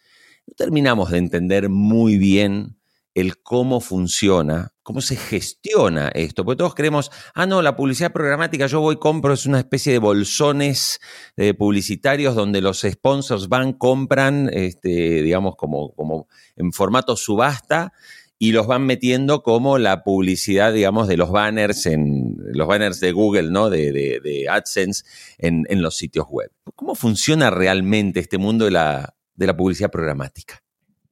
no 0.47 0.55
terminamos 0.57 1.11
de 1.11 1.19
entender 1.19 1.69
muy 1.69 2.19
bien 2.19 2.77
el 3.15 3.43
cómo 3.43 3.81
funciona, 3.81 4.73
cómo 4.83 5.01
se 5.01 5.17
gestiona 5.17 6.09
esto. 6.09 6.45
Porque 6.45 6.59
todos 6.59 6.75
creemos, 6.75 7.11
ah, 7.35 7.47
no, 7.47 7.63
la 7.63 7.77
publicidad 7.77 8.13
programática, 8.13 8.67
yo 8.67 8.81
voy, 8.81 8.97
compro, 8.97 9.35
es 9.35 9.47
una 9.47 9.59
especie 9.59 9.93
de 9.93 9.99
bolsones 9.99 11.01
eh, 11.37 11.55
publicitarios 11.55 12.35
donde 12.35 12.61
los 12.61 12.81
sponsors 12.81 13.49
van, 13.49 13.75
compran, 13.75 14.51
este, 14.53 15.23
digamos, 15.23 15.57
como, 15.57 15.93
como 15.95 16.29
en 16.57 16.73
formato 16.73 17.17
subasta 17.17 17.93
y 18.39 18.51
los 18.53 18.67
van 18.67 18.87
metiendo 18.87 19.43
como 19.43 19.79
la 19.79 20.03
publicidad, 20.03 20.73
digamos, 20.73 21.07
de 21.07 21.17
los 21.17 21.31
banners 21.31 21.87
en 21.87 22.37
los 22.39 22.67
banners 22.67 22.99
de 22.99 23.13
Google, 23.13 23.51
¿no? 23.51 23.71
De, 23.71 24.47
AdSense 24.51 25.05
en, 25.39 25.65
en, 25.69 25.81
los 25.81 25.97
sitios 25.97 26.27
web. 26.29 26.51
¿Cómo 26.75 26.97
funciona 26.97 27.51
realmente 27.51 28.19
este 28.19 28.39
mundo 28.39 28.65
de 28.65 28.73
la, 28.73 29.15
de 29.35 29.47
la 29.47 29.57
publicidad 29.57 29.91
programática? 29.91 30.61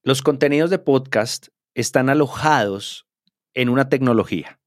Los 0.02 0.22
contenidos 0.22 0.70
de 0.70 0.78
podcast 0.78 1.48
están 1.74 2.08
alojados 2.08 3.06
en 3.54 3.68
una 3.68 3.88
tecnología. 3.88 4.60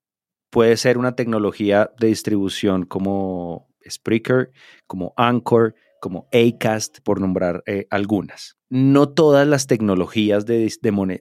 Puede 0.49 0.77
ser 0.77 0.97
una 0.97 1.15
tecnología 1.15 1.91
de 1.99 2.07
distribución 2.07 2.85
como 2.85 3.69
Spreaker, 3.89 4.51
como 4.87 5.13
Anchor, 5.17 5.75
como 5.99 6.27
Acast, 6.31 6.99
por 7.03 7.21
nombrar 7.21 7.63
eh, 7.65 7.87
algunas. 7.89 8.57
No 8.69 9.09
todas 9.09 9.47
las 9.47 9.67
tecnologías 9.67 10.45
de, 10.45 10.71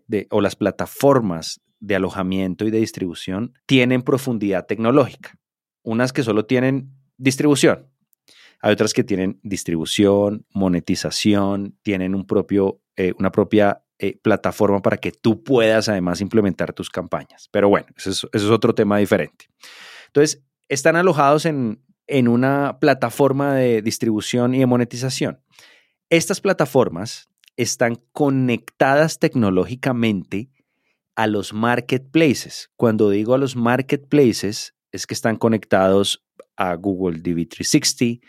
de, 0.09 0.27
o 0.31 0.41
las 0.41 0.57
plataformas 0.57 1.61
de 1.81 1.97
alojamiento 1.97 2.67
y 2.67 2.71
de 2.71 2.79
distribución 2.79 3.55
tienen 3.67 4.03
profundidad 4.03 4.67
tecnológica. 4.67 5.39
Unas 5.83 6.13
que 6.13 6.23
solo 6.23 6.47
tienen 6.47 6.93
distribución. 7.17 7.92
Hay 8.63 8.73
otras 8.73 8.95
que 8.95 9.03
tienen 9.03 9.41
distribución, 9.43 10.47
monetización, 10.55 11.77
tienen 11.83 12.15
un 12.15 12.27
propio, 12.27 12.81
eh, 12.97 13.13
una 13.19 13.33
propia 13.33 13.83
eh, 13.99 14.19
plataforma 14.23 14.81
para 14.81 14.99
que 14.99 15.11
tú 15.11 15.43
puedas 15.43 15.89
además 15.89 16.21
implementar 16.21 16.73
tus 16.73 16.89
campañas. 16.89 17.49
Pero 17.51 17.69
bueno, 17.69 17.89
eso 17.97 18.29
es, 18.33 18.45
otro 18.45 18.73
tema 18.73 18.99
diferente. 18.99 19.47
Entonces, 20.07 20.45
están 20.69 20.95
alojados 20.95 21.45
en, 21.45 21.85
en 22.07 22.29
una 22.29 22.79
plataforma 22.79 23.57
de 23.57 23.83
distribución 23.83 24.55
y 24.55 24.61
de 24.61 24.67
monetización. 24.67 25.43
Estas 26.09 26.41
plataformas 26.41 27.29
están 27.57 27.97
conectadas 28.13 29.19
tecnológicamente 29.19 30.51
a 31.17 31.27
los 31.27 31.53
marketplaces. 31.53 32.71
Cuando 32.77 33.11
digo 33.11 33.35
a 33.35 33.39
los 33.39 33.57
marketplaces, 33.57 34.75
es 34.93 35.07
que 35.07 35.15
están 35.15 35.37
conectados 35.37 36.25
a 36.57 36.75
Google 36.75 37.23
DV360, 37.23 38.21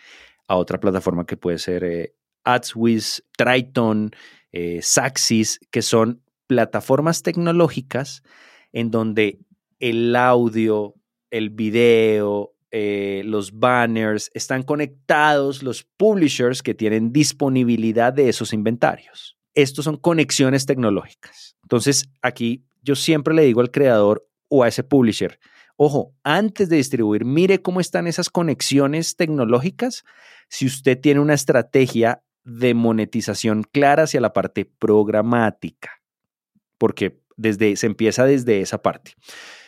a 0.47 0.55
otra 0.55 0.79
plataforma 0.79 1.25
que 1.25 1.37
puede 1.37 1.57
ser 1.57 1.83
eh, 1.83 2.15
AdsWiz, 2.43 3.23
Triton, 3.37 4.11
eh, 4.51 4.79
Saxis, 4.81 5.59
que 5.71 5.81
son 5.81 6.21
plataformas 6.47 7.23
tecnológicas 7.23 8.23
en 8.71 8.91
donde 8.91 9.39
el 9.79 10.15
audio, 10.15 10.95
el 11.31 11.49
video, 11.49 12.53
eh, 12.71 13.21
los 13.25 13.59
banners, 13.59 14.31
están 14.33 14.63
conectados 14.63 15.63
los 15.63 15.83
publishers 15.83 16.61
que 16.61 16.73
tienen 16.73 17.11
disponibilidad 17.11 18.13
de 18.13 18.29
esos 18.29 18.53
inventarios. 18.53 19.37
Estos 19.53 19.85
son 19.85 19.97
conexiones 19.97 20.65
tecnológicas. 20.65 21.55
Entonces, 21.63 22.09
aquí 22.21 22.63
yo 22.81 22.95
siempre 22.95 23.33
le 23.33 23.43
digo 23.43 23.61
al 23.61 23.71
creador 23.71 24.27
o 24.49 24.63
a 24.63 24.67
ese 24.67 24.83
publisher, 24.83 25.39
ojo, 25.75 26.13
antes 26.23 26.69
de 26.69 26.77
distribuir, 26.77 27.25
mire 27.25 27.61
cómo 27.61 27.79
están 27.79 28.07
esas 28.07 28.29
conexiones 28.29 29.15
tecnológicas. 29.15 30.03
Si 30.49 30.65
usted 30.65 30.99
tiene 30.99 31.19
una 31.19 31.33
estrategia 31.33 32.23
de 32.43 32.73
monetización 32.73 33.63
clara 33.63 34.03
hacia 34.03 34.21
la 34.21 34.33
parte 34.33 34.65
programática, 34.65 36.01
porque 36.77 37.21
desde, 37.37 37.75
se 37.75 37.87
empieza 37.87 38.25
desde 38.25 38.61
esa 38.61 38.81
parte. 38.81 39.13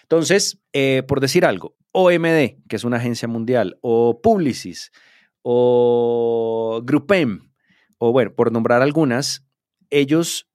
Entonces, 0.04 0.60
eh, 0.74 1.04
por 1.08 1.20
decir 1.20 1.46
algo, 1.46 1.76
OMD, 1.92 2.62
que 2.68 2.76
es 2.76 2.84
una 2.84 2.98
agencia 2.98 3.28
mundial, 3.28 3.78
o 3.82 4.22
Publicis, 4.22 4.92
o 5.42 6.82
Grupem, 6.84 7.52
o 7.98 8.12
bueno, 8.12 8.34
por 8.36 8.52
nombrar 8.52 8.82
algunas, 8.82 9.46
ellos 9.90 10.48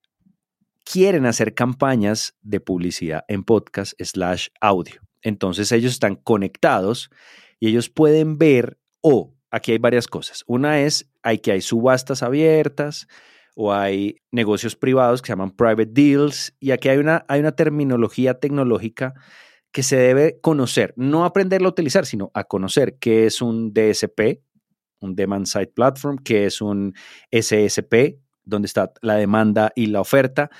quieren 0.84 1.26
hacer 1.26 1.54
campañas 1.54 2.36
de 2.42 2.60
publicidad 2.60 3.24
en 3.28 3.44
podcast 3.44 3.94
slash 4.00 4.48
audio. 4.60 5.00
Entonces 5.22 5.72
ellos 5.72 5.92
están 5.92 6.16
conectados 6.16 7.10
y 7.58 7.68
ellos 7.68 7.88
pueden 7.88 8.38
ver 8.38 8.78
o 9.00 9.34
aquí 9.50 9.72
hay 9.72 9.78
varias 9.78 10.06
cosas. 10.06 10.44
Una 10.46 10.80
es 10.80 11.10
hay 11.22 11.38
que 11.38 11.52
hay 11.52 11.60
subastas 11.60 12.22
abiertas 12.22 13.06
o 13.54 13.72
hay 13.72 14.16
negocios 14.30 14.76
privados 14.76 15.20
que 15.20 15.26
se 15.26 15.32
llaman 15.32 15.50
private 15.50 15.90
deals 15.92 16.54
y 16.60 16.70
aquí 16.70 16.88
hay 16.88 16.98
una, 16.98 17.24
hay 17.28 17.40
una 17.40 17.52
terminología 17.52 18.34
tecnológica 18.34 19.14
que 19.72 19.82
se 19.82 19.96
debe 19.96 20.40
conocer, 20.40 20.94
no 20.96 21.24
aprenderlo 21.24 21.68
a 21.68 21.72
utilizar, 21.72 22.06
sino 22.06 22.30
a 22.34 22.44
conocer 22.44 22.96
qué 22.98 23.26
es 23.26 23.40
un 23.40 23.72
DSP, 23.72 24.40
un 25.00 25.14
Demand 25.14 25.46
Side 25.46 25.68
Platform, 25.68 26.18
qué 26.18 26.46
es 26.46 26.60
un 26.60 26.94
SSP, 27.30 28.18
donde 28.44 28.66
está 28.66 28.92
la 29.00 29.14
demanda 29.14 29.72
y 29.76 29.86
la 29.86 30.00
oferta. 30.00 30.50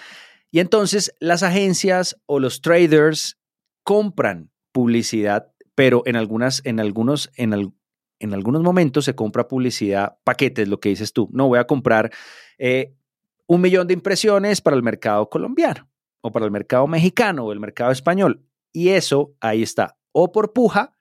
Y 0.53 0.61
entonces 0.61 1.15
las 1.19 1.43
agencias 1.43 2.17
o 2.27 2.39
los 2.39 2.61
traders 2.61 3.40
compran 3.83 4.51
publicidad, 4.73 5.53
pero 5.75 6.03
en 6.07 6.17
algunas, 6.17 6.63
en 6.65 6.81
algunos, 6.81 7.31
en, 7.37 7.75
en 8.19 8.35
algunos 8.35 8.63
momentos 8.63 9.05
se 9.05 9.15
compra 9.15 9.49
publicidad, 9.49 10.19
paquetes, 10.25 10.69
lo 10.69 10.81
que 10.81 10.91
dices 10.91 11.13
tú. 11.13 11.29
No 11.33 11.49
voy 11.49 11.59
a 11.59 11.67
comprar 11.67 12.11
eh, 12.59 12.95
un 13.47 13.61
millón 13.61 13.87
de 13.87 13.95
impresiones 13.95 14.61
para 14.61 14.77
el 14.77 14.83
mercado 14.83 15.29
colombiano 15.29 15.89
o 16.21 16.31
para 16.31 16.45
el 16.45 16.51
mercado 16.51 16.87
mexicano 16.87 17.45
o 17.45 17.53
el 17.53 17.61
mercado 17.61 17.91
español. 17.91 18.45
Y 18.73 18.91
eso 18.91 19.35
ahí 19.41 19.63
está, 19.63 19.99
o 20.13 20.31
por 20.31 20.53
puja, 20.53 20.97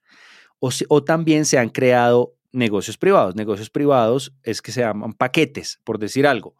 o, 0.59 0.69
o 0.87 1.03
también 1.03 1.45
se 1.45 1.59
han 1.59 1.69
creado 1.69 2.35
negocios 2.51 2.97
privados. 2.97 3.35
Negocios 3.35 3.69
privados 3.69 4.33
es 4.43 4.61
que 4.61 4.71
se 4.71 4.81
llaman 4.81 5.13
paquetes, 5.13 5.79
por 5.83 5.99
decir 5.99 6.25
algo. 6.25 6.55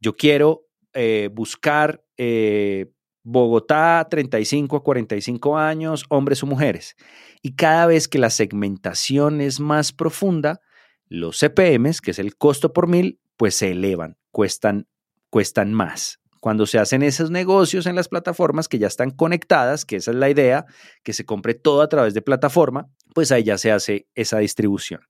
Yo 0.00 0.16
quiero 0.16 0.66
eh, 0.94 1.28
buscar 1.32 2.04
eh, 2.16 2.86
Bogotá, 3.30 4.06
35 4.08 4.76
a 4.76 4.82
45 4.82 5.58
años, 5.58 6.04
hombres 6.08 6.42
o 6.42 6.46
mujeres. 6.46 6.96
Y 7.42 7.54
cada 7.56 7.84
vez 7.86 8.08
que 8.08 8.18
la 8.18 8.30
segmentación 8.30 9.42
es 9.42 9.60
más 9.60 9.92
profunda, 9.92 10.60
los 11.08 11.38
CPMs, 11.38 12.00
que 12.00 12.12
es 12.12 12.18
el 12.18 12.36
costo 12.36 12.72
por 12.72 12.88
mil, 12.88 13.20
pues 13.36 13.54
se 13.54 13.72
elevan, 13.72 14.16
cuestan, 14.30 14.88
cuestan 15.28 15.74
más. 15.74 16.20
Cuando 16.40 16.64
se 16.64 16.78
hacen 16.78 17.02
esos 17.02 17.30
negocios 17.30 17.84
en 17.84 17.96
las 17.96 18.08
plataformas 18.08 18.66
que 18.66 18.78
ya 18.78 18.86
están 18.86 19.10
conectadas, 19.10 19.84
que 19.84 19.96
esa 19.96 20.12
es 20.12 20.16
la 20.16 20.30
idea, 20.30 20.64
que 21.02 21.12
se 21.12 21.26
compre 21.26 21.52
todo 21.52 21.82
a 21.82 21.88
través 21.88 22.14
de 22.14 22.22
plataforma, 22.22 22.88
pues 23.14 23.30
ahí 23.30 23.42
ya 23.44 23.58
se 23.58 23.72
hace 23.72 24.08
esa 24.14 24.38
distribución. 24.38 25.02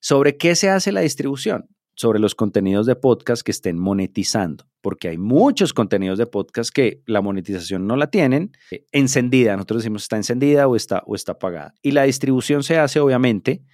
¿Sobre 0.00 0.38
qué 0.38 0.54
se 0.54 0.70
hace 0.70 0.90
la 0.90 1.00
distribución? 1.00 1.68
Sobre 1.98 2.20
los 2.20 2.36
contenidos 2.36 2.86
de 2.86 2.94
podcast 2.94 3.42
que 3.42 3.50
estén 3.50 3.76
monetizando, 3.76 4.68
porque 4.80 5.08
hay 5.08 5.18
muchos 5.18 5.74
contenidos 5.74 6.16
de 6.16 6.26
podcast 6.26 6.70
que 6.72 7.02
la 7.06 7.22
monetización 7.22 7.88
no 7.88 7.96
la 7.96 8.08
tienen 8.08 8.52
eh, 8.70 8.84
encendida. 8.92 9.54
Nosotros 9.56 9.82
decimos 9.82 10.02
está 10.02 10.16
encendida 10.16 10.68
o 10.68 10.76
está, 10.76 11.02
o 11.06 11.16
está 11.16 11.32
apagada. 11.32 11.74
Y 11.82 11.90
la 11.90 12.04
distribución 12.04 12.62
se 12.62 12.78
hace, 12.78 13.00
obviamente, 13.00 13.64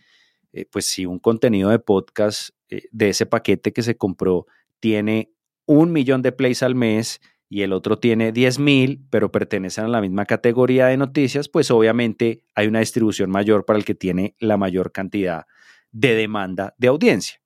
eh, 0.55 0.65
pues 0.73 0.87
si 0.87 1.05
un 1.05 1.19
contenido 1.19 1.69
de 1.69 1.79
podcast 1.81 2.49
eh, 2.71 2.85
de 2.93 3.11
ese 3.11 3.27
paquete 3.27 3.75
que 3.75 3.83
se 3.83 3.99
compró 3.99 4.47
tiene 4.81 5.31
un 5.67 5.93
millón 5.93 6.23
de 6.23 6.33
plays 6.33 6.63
al 6.63 6.75
mes 6.75 7.21
y 7.51 7.61
el 7.61 7.75
otro 7.75 7.99
tiene 7.99 8.33
10 8.33 8.59
mil, 8.59 9.05
pero 9.11 9.31
pertenecen 9.31 9.85
a 9.85 9.89
la 9.89 10.01
misma 10.01 10.25
categoría 10.25 10.87
de 10.87 10.97
noticias, 10.97 11.51
pues 11.51 11.71
obviamente 11.71 12.43
hay 12.55 12.69
una 12.69 12.81
distribución 12.81 13.29
mayor 13.29 13.67
para 13.67 13.79
el 13.79 13.85
que 13.85 13.95
tiene 13.95 14.35
la 14.39 14.57
mayor 14.57 14.93
cantidad 14.93 15.45
de 15.93 16.15
demanda 16.15 16.75
de 16.79 16.89
audiencia. 16.89 17.44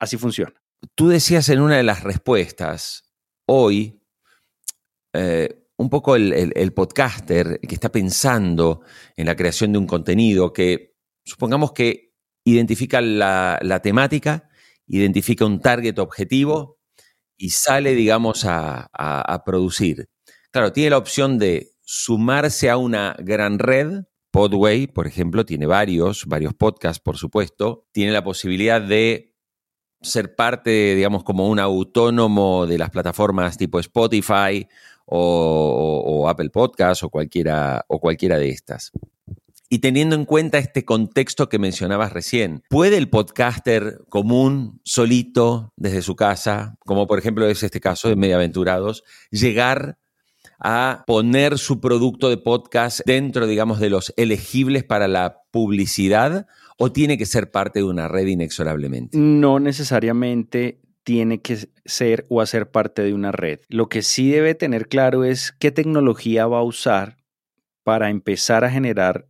Así 0.00 0.16
funciona. 0.16 0.54
Tú 0.94 1.08
decías 1.08 1.48
en 1.50 1.60
una 1.60 1.76
de 1.76 1.82
las 1.82 2.02
respuestas, 2.02 3.12
hoy, 3.46 4.02
eh, 5.12 5.66
un 5.76 5.90
poco 5.90 6.16
el, 6.16 6.72
podcaster 6.72 7.60
que 7.60 7.74
está 7.74 7.92
pensando 7.92 8.82
en 9.16 9.26
la 9.26 9.36
creación 9.36 9.72
de 9.72 9.78
un 9.78 9.86
contenido 9.86 10.52
que 10.52 10.94
supongamos 11.24 11.72
que 11.72 12.14
identifica 12.44 13.00
la, 13.00 13.80
temática, 13.82 14.48
identifica 14.86 15.44
un 15.44 15.60
target 15.60 15.98
objetivo 15.98 16.78
y 17.36 17.50
sale, 17.50 17.94
digamos, 17.94 18.44
a, 18.44 18.88
a, 18.92 19.44
producir. 19.44 20.08
Claro, 20.50 20.72
tiene 20.72 20.90
la 20.90 20.98
opción 20.98 21.38
de 21.38 21.72
sumarse 21.82 22.70
a 22.70 22.76
una 22.76 23.16
gran 23.18 23.58
red. 23.58 24.04
Podway, 24.30 24.86
por 24.86 25.06
ejemplo, 25.06 25.44
tiene 25.44 25.66
varios, 25.66 26.26
varios 26.26 26.54
podcasts, 26.54 27.02
por 27.02 27.16
supuesto. 27.16 27.88
Tiene 27.92 28.12
la 28.12 28.22
posibilidad 28.22 28.80
de 28.80 29.29
ser 30.02 30.34
parte, 30.34 30.94
digamos, 30.94 31.24
como 31.24 31.48
un 31.48 31.58
autónomo 31.58 32.66
de 32.66 32.78
las 32.78 32.90
plataformas 32.90 33.56
tipo 33.56 33.78
Spotify 33.78 34.66
o, 35.06 36.26
Apple 36.28 36.50
Podcast 36.50 37.02
o 37.02 37.10
cualquiera, 37.10 37.84
o 37.88 37.98
cualquiera 37.98 38.38
de 38.38 38.50
estas. 38.50 38.92
Y 39.68 39.78
teniendo 39.78 40.16
en 40.16 40.24
cuenta 40.24 40.58
este 40.58 40.84
contexto 40.84 41.48
que 41.48 41.60
mencionabas 41.60 42.12
recién, 42.12 42.62
¿puede 42.68 42.96
el 42.96 43.08
podcaster 43.08 44.00
común, 44.08 44.80
solito, 44.84 45.72
desde 45.76 46.02
su 46.02 46.16
casa, 46.16 46.76
como 46.80 47.06
por 47.06 47.18
ejemplo 47.18 47.46
es 47.46 47.62
este 47.62 47.80
caso 47.80 48.08
de 48.08 48.16
Mediaventurados, 48.16 49.04
llegar 49.30 49.98
a 50.58 51.04
poner 51.06 51.58
su 51.58 51.80
producto 51.80 52.28
de 52.28 52.36
podcast 52.36 53.00
dentro, 53.06 53.46
digamos, 53.46 53.80
de 53.80 53.90
los 53.90 54.12
elegibles 54.16 54.84
para 54.84 55.08
la 55.08 55.38
publicidad 55.50 56.46
o 56.82 56.90
tiene 56.90 57.18
que 57.18 57.26
ser 57.26 57.50
parte 57.50 57.80
de 57.80 57.84
una 57.84 58.08
red 58.08 58.26
inexorablemente? 58.26 59.18
No 59.18 59.60
necesariamente 59.60 60.80
tiene 61.04 61.42
que 61.42 61.68
ser 61.84 62.26
o 62.30 62.40
hacer 62.40 62.70
parte 62.70 63.02
de 63.02 63.12
una 63.12 63.32
red. 63.32 63.60
Lo 63.68 63.90
que 63.90 64.00
sí 64.00 64.30
debe 64.30 64.54
tener 64.54 64.88
claro 64.88 65.24
es 65.24 65.52
qué 65.58 65.70
tecnología 65.70 66.46
va 66.46 66.60
a 66.60 66.62
usar 66.62 67.18
para 67.84 68.08
empezar 68.08 68.64
a 68.64 68.70
generar 68.70 69.28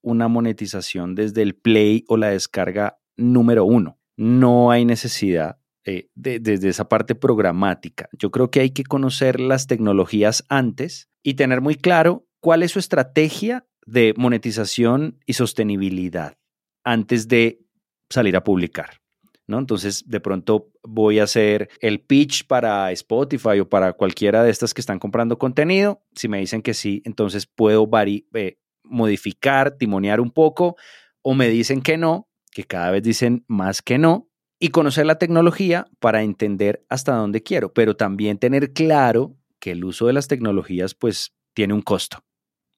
una 0.00 0.28
monetización 0.28 1.14
desde 1.14 1.42
el 1.42 1.54
play 1.54 2.04
o 2.08 2.16
la 2.16 2.30
descarga 2.30 2.98
número 3.14 3.66
uno. 3.66 3.98
No 4.16 4.70
hay 4.70 4.86
necesidad 4.86 5.58
eh, 5.84 6.08
desde 6.14 6.66
esa 6.66 6.88
parte 6.88 7.14
programática. 7.14 8.08
Yo 8.18 8.30
creo 8.30 8.50
que 8.50 8.60
hay 8.60 8.70
que 8.70 8.84
conocer 8.84 9.38
las 9.38 9.66
tecnologías 9.66 10.44
antes 10.48 11.10
y 11.22 11.34
tener 11.34 11.60
muy 11.60 11.74
claro 11.74 12.26
cuál 12.40 12.62
es 12.62 12.72
su 12.72 12.78
estrategia 12.78 13.66
de 13.84 14.14
monetización 14.16 15.18
y 15.26 15.34
sostenibilidad 15.34 16.38
antes 16.86 17.28
de 17.28 17.60
salir 18.08 18.36
a 18.36 18.44
publicar. 18.44 19.00
¿No? 19.48 19.60
Entonces, 19.60 20.02
de 20.08 20.18
pronto 20.18 20.72
voy 20.82 21.20
a 21.20 21.24
hacer 21.24 21.68
el 21.80 22.00
pitch 22.00 22.48
para 22.48 22.90
Spotify 22.90 23.60
o 23.60 23.68
para 23.68 23.92
cualquiera 23.92 24.42
de 24.42 24.50
estas 24.50 24.74
que 24.74 24.80
están 24.80 24.98
comprando 24.98 25.38
contenido. 25.38 26.02
Si 26.16 26.26
me 26.26 26.40
dicen 26.40 26.62
que 26.62 26.74
sí, 26.74 27.00
entonces 27.04 27.46
puedo 27.46 27.88
eh, 28.34 28.58
modificar, 28.82 29.76
timonear 29.76 30.20
un 30.20 30.32
poco, 30.32 30.74
o 31.22 31.34
me 31.34 31.48
dicen 31.48 31.80
que 31.80 31.96
no, 31.96 32.28
que 32.50 32.64
cada 32.64 32.90
vez 32.90 33.04
dicen 33.04 33.44
más 33.46 33.82
que 33.82 33.98
no, 33.98 34.28
y 34.58 34.70
conocer 34.70 35.06
la 35.06 35.18
tecnología 35.18 35.86
para 36.00 36.24
entender 36.24 36.84
hasta 36.88 37.14
dónde 37.14 37.42
quiero, 37.44 37.72
pero 37.72 37.94
también 37.94 38.38
tener 38.38 38.72
claro 38.72 39.36
que 39.60 39.72
el 39.72 39.84
uso 39.84 40.08
de 40.08 40.12
las 40.12 40.26
tecnologías 40.26 40.94
pues 40.94 41.36
tiene 41.54 41.72
un 41.72 41.82
costo. 41.82 42.25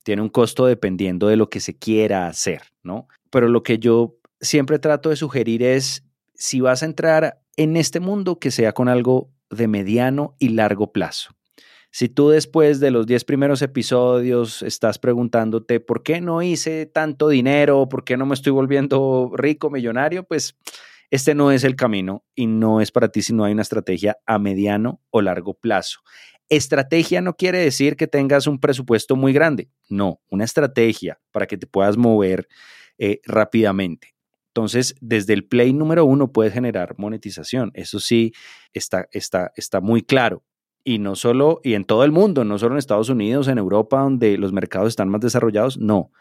Tiene 0.05 0.23
un 0.23 0.29
costo 0.29 0.67
dependiendo 0.67 1.29
de 1.29 1.37
lo 1.37 1.51
que 1.51 1.61
se 1.61 1.77
quiera 1.77 2.27
hacer, 2.27 2.63
¿no? 2.83 3.09
Pero 3.31 3.49
lo 3.49 3.63
que 3.63 3.79
yo 3.79 4.17
siempre 4.41 4.79
trato 4.79 5.11
de 5.11 5.17
sugerir 5.17 5.63
es, 5.63 6.05
si 6.35 6.61
vas 6.61 6.83
a 6.83 6.87
entrar 6.87 7.41
en 7.57 7.77
este 7.77 8.01
mundo, 8.01 8.39
que 8.39 8.51
sea 8.51 8.73
con 8.73 8.89
algo 8.89 9.31
de 9.51 9.69
mediano 9.69 10.35
y 10.39 10.51
largo 10.51 10.93
plazo. 10.93 11.31
Si 11.91 12.09
tú 12.09 12.29
después 12.29 12.81
de 12.81 12.91
los 12.91 13.07
10 13.07 13.25
primeros 13.25 13.63
episodios 13.63 14.63
estás 14.63 14.99
preguntándote 14.99 15.81
por 15.81 16.03
qué 16.03 16.21
no 16.21 16.43
hice 16.43 16.87
tanto 16.87 17.29
dinero, 17.29 17.89
por 17.89 18.05
qué 18.05 18.17
no 18.17 18.27
me 18.27 18.35
estoy 18.35 18.53
volviendo 18.53 19.33
rico, 19.35 19.71
millonario, 19.71 20.23
pues 20.25 20.57
este 21.11 21.35
no 21.35 21.51
es 21.53 21.65
el 21.65 21.77
camino 21.77 22.25
y 22.35 22.47
no 22.47 22.81
es 22.81 22.91
para 22.91 23.09
ti 23.09 23.23
si 23.23 23.33
no 23.33 23.45
hay 23.45 23.53
una 23.53 23.63
estrategia 23.63 24.19
a 24.27 24.39
mediano 24.39 25.01
o 25.11 25.23
largo 25.23 25.55
plazo. 25.55 26.01
Estrategia 26.49 27.21
no 27.21 27.35
quiere 27.35 27.59
decir 27.59 27.97
que 27.97 28.07
tengas 28.07 28.47
un 28.47 28.59
presupuesto 28.59 29.17
muy 29.17 29.33
grande, 29.33 29.71
no, 29.89 30.21
una 30.29 30.45
estrategia 30.45 31.21
para 31.31 31.47
que 31.47 31.59
te 31.59 31.67
puedas 31.67 31.97
mover 31.97 32.49
eh, 32.99 33.21
rápidamente. 33.25 34.15
Entonces, 34.49 34.95
desde 35.01 35.35
el 35.35 35.47
play 35.47 35.73
número 35.73 36.05
uno 36.05 36.33
puedes 36.33 36.53
generar 36.53 36.95
monetización. 36.99 37.71
Eso 37.75 38.01
sí, 38.01 38.33
está, 38.73 39.07
está, 39.13 39.53
está 39.57 39.81
muy 39.81 40.03
claro 40.03 40.43
y 40.85 40.99
no 40.99 41.17
solo, 41.17 41.61
y 41.63 41.75
en 41.75 41.85
todo 41.85 42.03
el 42.05 42.13
mundo, 42.13 42.45
no 42.45 42.59
solo 42.59 42.75
en 42.75 42.79
Estados 42.79 43.11
Unidos, 43.11 43.47
en 43.49 43.59
Europa, 43.59 44.01
donde 44.01 44.39
los 44.39 44.55
mercados 44.55 44.89
están 44.89 45.11
más 45.11 45.21
desarrollados, 45.21 45.77
no, 45.77 46.13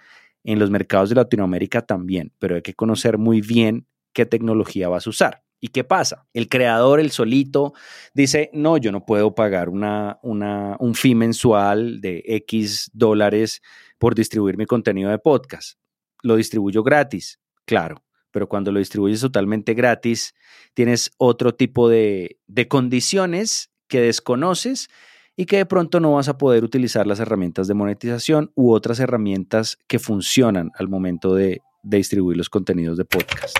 en 0.43 0.59
los 0.59 0.69
mercados 0.69 1.07
de 1.07 1.15
Latinoamérica 1.15 1.83
también, 1.83 2.33
pero 2.37 2.55
hay 2.55 2.61
que 2.61 2.73
conocer 2.73 3.17
muy 3.17 3.39
bien 3.39 3.87
qué 4.17 4.25
tecnología 4.25 4.89
vas 4.89 5.05
a 5.05 5.11
usar. 5.11 5.43
¿Y 5.59 5.67
qué 5.67 5.83
pasa? 5.83 6.25
El 6.33 6.49
creador, 6.49 6.99
el 6.99 7.11
solito, 7.11 7.73
dice, 8.15 8.49
no, 8.51 8.77
yo 8.77 8.91
no 8.91 9.05
puedo 9.05 9.35
pagar 9.35 9.69
una, 9.69 10.17
un 10.23 10.95
fee 10.95 11.13
mensual 11.13 12.01
de 12.01 12.23
X 12.25 12.89
dólares 12.93 13.61
por 13.99 14.15
distribuir 14.15 14.57
mi 14.57 14.65
contenido 14.65 15.11
de 15.11 15.19
podcast. 15.19 15.77
Lo 16.23 16.35
distribuyo 16.35 16.81
gratis, 16.81 17.39
claro, 17.65 18.03
pero 18.31 18.49
cuando 18.49 18.71
lo 18.71 18.79
distribuyes 18.79 19.21
totalmente 19.21 19.75
gratis, 19.75 20.33
tienes 20.73 21.11
otro 21.19 21.53
tipo 21.53 21.87
de, 21.87 22.39
de 22.47 22.67
condiciones 22.67 23.69
que 23.87 24.01
desconoces 24.01 24.89
y 25.35 25.45
que 25.45 25.57
de 25.57 25.67
pronto 25.67 25.99
no 25.99 26.13
vas 26.13 26.27
a 26.27 26.39
poder 26.39 26.63
utilizar 26.63 27.05
las 27.05 27.19
herramientas 27.19 27.67
de 27.67 27.75
monetización 27.75 28.51
u 28.55 28.71
otras 28.71 28.99
herramientas 28.99 29.77
que 29.87 29.99
funcionan 29.99 30.71
al 30.73 30.87
momento 30.87 31.35
de, 31.35 31.61
distribuir 31.83 32.35
los 32.35 32.49
contenidos 32.49 32.97
de 32.97 33.05
podcast. 33.05 33.55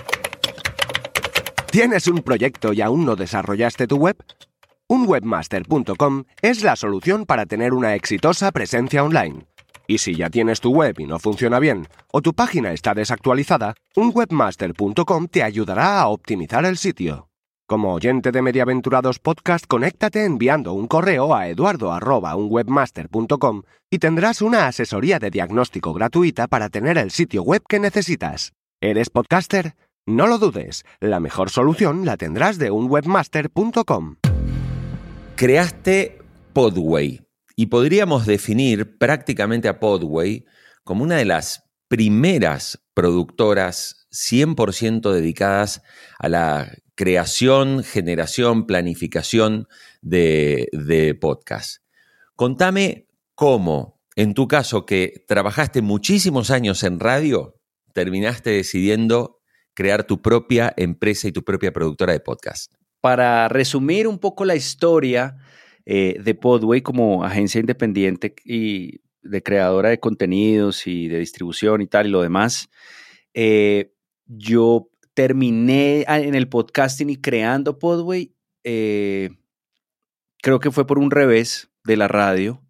¿Tienes 1.70 2.08
un 2.08 2.22
proyecto 2.22 2.72
y 2.72 2.80
aún 2.80 3.04
no 3.04 3.14
desarrollaste 3.14 3.86
tu 3.86 3.98
web? 3.98 4.16
Un 4.88 5.06
webmaster.com 5.06 6.24
es 6.40 6.62
la 6.62 6.76
solución 6.76 7.26
para 7.26 7.44
tener 7.44 7.74
una 7.74 7.94
exitosa 7.94 8.50
presencia 8.52 9.04
online. 9.04 9.44
Y 9.86 9.98
si 9.98 10.14
ya 10.14 10.30
tienes 10.30 10.62
tu 10.62 10.70
web 10.70 10.98
y 10.98 11.04
no 11.04 11.18
funciona 11.18 11.58
bien, 11.58 11.86
o 12.10 12.22
tu 12.22 12.32
página 12.32 12.72
está 12.72 12.94
desactualizada, 12.94 13.74
un 13.96 14.12
webmaster.com 14.14 15.28
te 15.28 15.42
ayudará 15.42 16.00
a 16.00 16.08
optimizar 16.08 16.64
el 16.64 16.78
sitio. 16.78 17.28
Como 17.66 17.92
oyente 17.92 18.32
de 18.32 18.40
Mediaventurados 18.40 19.18
Podcast, 19.18 19.66
conéctate 19.66 20.24
enviando 20.24 20.72
un 20.72 20.86
correo 20.86 21.34
a 21.34 21.48
eduardo.unwebmaster.com 21.48 23.62
y 23.90 23.98
tendrás 23.98 24.40
una 24.40 24.68
asesoría 24.68 25.18
de 25.18 25.28
diagnóstico 25.28 25.92
gratuita 25.92 26.46
para 26.46 26.70
tener 26.70 26.96
el 26.96 27.10
sitio 27.10 27.42
web 27.42 27.62
que 27.68 27.78
necesitas. 27.78 28.54
¿Eres 28.80 29.10
podcaster? 29.10 29.74
No 30.08 30.26
lo 30.26 30.38
dudes, 30.38 30.86
la 31.00 31.20
mejor 31.20 31.50
solución 31.50 32.06
la 32.06 32.16
tendrás 32.16 32.56
de 32.58 32.70
unwebmaster.com. 32.70 34.16
Creaste 35.36 36.18
Podway 36.54 37.20
y 37.56 37.66
podríamos 37.66 38.24
definir 38.24 38.96
prácticamente 38.96 39.68
a 39.68 39.78
Podway 39.78 40.46
como 40.82 41.04
una 41.04 41.16
de 41.16 41.26
las 41.26 41.64
primeras 41.88 42.82
productoras 42.94 44.08
100% 44.10 45.12
dedicadas 45.12 45.82
a 46.18 46.30
la 46.30 46.72
creación, 46.94 47.84
generación, 47.84 48.66
planificación 48.66 49.68
de, 50.00 50.68
de 50.72 51.14
podcast. 51.16 51.82
Contame 52.34 53.08
cómo, 53.34 54.00
en 54.16 54.32
tu 54.32 54.48
caso, 54.48 54.86
que 54.86 55.22
trabajaste 55.28 55.82
muchísimos 55.82 56.50
años 56.50 56.82
en 56.82 56.98
radio, 56.98 57.60
terminaste 57.92 58.48
decidiendo 58.48 59.37
crear 59.78 60.02
tu 60.02 60.20
propia 60.20 60.74
empresa 60.76 61.28
y 61.28 61.32
tu 61.32 61.44
propia 61.44 61.72
productora 61.72 62.12
de 62.12 62.18
podcast. 62.18 62.72
Para 63.00 63.46
resumir 63.46 64.08
un 64.08 64.18
poco 64.18 64.44
la 64.44 64.56
historia 64.56 65.36
eh, 65.86 66.16
de 66.20 66.34
Podway 66.34 66.80
como 66.80 67.22
agencia 67.22 67.60
independiente 67.60 68.34
y 68.44 69.02
de 69.22 69.40
creadora 69.40 69.90
de 69.90 70.00
contenidos 70.00 70.88
y 70.88 71.06
de 71.06 71.20
distribución 71.20 71.80
y 71.80 71.86
tal 71.86 72.08
y 72.08 72.10
lo 72.10 72.22
demás, 72.22 72.68
eh, 73.34 73.94
yo 74.26 74.90
terminé 75.14 76.04
en 76.08 76.34
el 76.34 76.48
podcasting 76.48 77.10
y 77.10 77.16
creando 77.16 77.78
Podway, 77.78 78.34
eh, 78.64 79.30
creo 80.42 80.58
que 80.58 80.72
fue 80.72 80.88
por 80.88 80.98
un 80.98 81.12
revés 81.12 81.70
de 81.84 81.96
la 81.96 82.08
radio. 82.08 82.60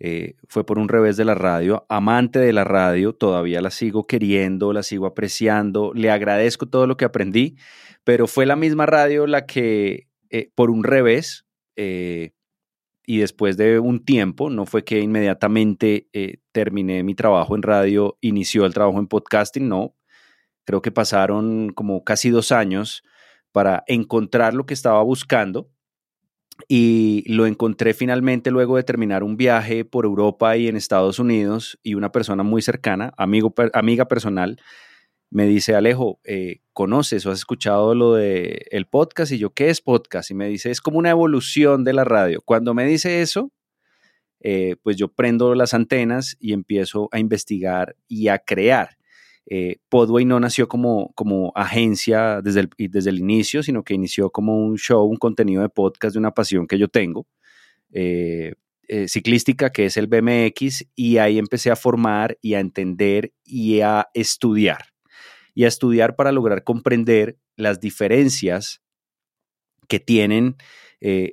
Eh, 0.00 0.36
fue 0.48 0.64
por 0.64 0.78
un 0.78 0.88
revés 0.88 1.16
de 1.16 1.24
la 1.24 1.34
radio, 1.34 1.86
amante 1.88 2.38
de 2.38 2.52
la 2.52 2.64
radio, 2.64 3.12
todavía 3.12 3.60
la 3.60 3.70
sigo 3.70 4.06
queriendo, 4.06 4.72
la 4.72 4.82
sigo 4.82 5.06
apreciando, 5.06 5.92
le 5.94 6.10
agradezco 6.10 6.66
todo 6.66 6.86
lo 6.86 6.96
que 6.96 7.04
aprendí, 7.04 7.56
pero 8.02 8.26
fue 8.26 8.46
la 8.46 8.56
misma 8.56 8.86
radio 8.86 9.26
la 9.26 9.46
que 9.46 10.08
eh, 10.30 10.50
por 10.54 10.70
un 10.70 10.84
revés 10.84 11.46
y 13.06 13.18
después 13.18 13.56
de 13.56 13.78
un 13.78 14.04
tiempo, 14.04 14.50
no 14.50 14.66
fue 14.66 14.84
que 14.84 15.00
inmediatamente 15.00 16.08
terminé 16.52 17.02
mi 17.02 17.14
trabajo 17.14 17.56
en 17.56 17.62
radio, 17.62 18.18
inició 18.20 18.66
el 18.66 18.74
trabajo 18.74 18.98
en 18.98 19.06
podcasting, 19.06 19.66
no, 19.66 19.94
Creo 20.70 20.82
que 20.82 20.92
pasaron 20.92 21.70
como 21.70 22.04
casi 22.04 22.30
dos 22.30 22.52
años 22.52 23.02
para 23.50 23.82
encontrar 23.88 24.54
lo 24.54 24.66
que 24.66 24.74
estaba 24.74 25.02
buscando 25.02 25.68
y 26.68 27.24
lo 27.26 27.46
encontré 27.46 27.94
finalmente 27.94 28.50
luego 28.50 28.76
de 28.76 28.82
terminar 28.82 29.22
un 29.22 29.36
viaje 29.36 29.84
por 29.84 30.04
Europa 30.04 30.56
y 30.56 30.68
en 30.68 30.76
Estados 30.76 31.18
Unidos 31.18 31.78
y 31.82 31.94
una 31.94 32.12
persona 32.12 32.42
muy 32.42 32.62
cercana, 32.62 33.12
amigo, 33.16 33.54
amiga 33.72 34.06
personal, 34.06 34.60
me 35.30 35.46
dice, 35.46 35.76
Alejo, 35.76 36.18
eh, 36.24 36.60
¿conoces 36.72 37.24
o 37.24 37.30
has 37.30 37.38
escuchado 37.38 37.94
lo 37.94 38.14
de 38.14 38.66
el 38.70 38.86
podcast? 38.86 39.30
Y 39.32 39.38
yo, 39.38 39.50
¿qué 39.50 39.70
es 39.70 39.80
podcast? 39.80 40.30
Y 40.30 40.34
me 40.34 40.48
dice, 40.48 40.70
es 40.70 40.80
como 40.80 40.98
una 40.98 41.10
evolución 41.10 41.84
de 41.84 41.92
la 41.92 42.04
radio. 42.04 42.42
Cuando 42.44 42.74
me 42.74 42.84
dice 42.84 43.22
eso, 43.22 43.52
eh, 44.40 44.76
pues 44.82 44.96
yo 44.96 45.08
prendo 45.08 45.54
las 45.54 45.72
antenas 45.72 46.36
y 46.40 46.52
empiezo 46.52 47.08
a 47.12 47.20
investigar 47.20 47.94
y 48.08 48.28
a 48.28 48.38
crear. 48.38 48.96
Eh, 49.52 49.78
Podway 49.88 50.24
no 50.24 50.38
nació 50.38 50.68
como, 50.68 51.12
como 51.16 51.50
agencia 51.56 52.40
desde 52.40 52.60
el, 52.60 52.70
desde 52.78 53.10
el 53.10 53.18
inicio, 53.18 53.64
sino 53.64 53.82
que 53.82 53.94
inició 53.94 54.30
como 54.30 54.64
un 54.64 54.78
show, 54.78 55.04
un 55.04 55.16
contenido 55.16 55.62
de 55.62 55.68
podcast 55.68 56.14
de 56.14 56.20
una 56.20 56.30
pasión 56.30 56.68
que 56.68 56.78
yo 56.78 56.86
tengo, 56.86 57.26
eh, 57.92 58.54
eh, 58.86 59.08
ciclística, 59.08 59.70
que 59.70 59.86
es 59.86 59.96
el 59.96 60.06
BMX, 60.06 60.86
y 60.94 61.18
ahí 61.18 61.36
empecé 61.36 61.72
a 61.72 61.76
formar 61.76 62.38
y 62.40 62.54
a 62.54 62.60
entender 62.60 63.32
y 63.44 63.80
a 63.80 64.06
estudiar. 64.14 64.84
Y 65.52 65.64
a 65.64 65.68
estudiar 65.68 66.14
para 66.14 66.30
lograr 66.30 66.62
comprender 66.62 67.36
las 67.56 67.80
diferencias 67.80 68.80
que 69.88 69.98
tienen, 69.98 70.54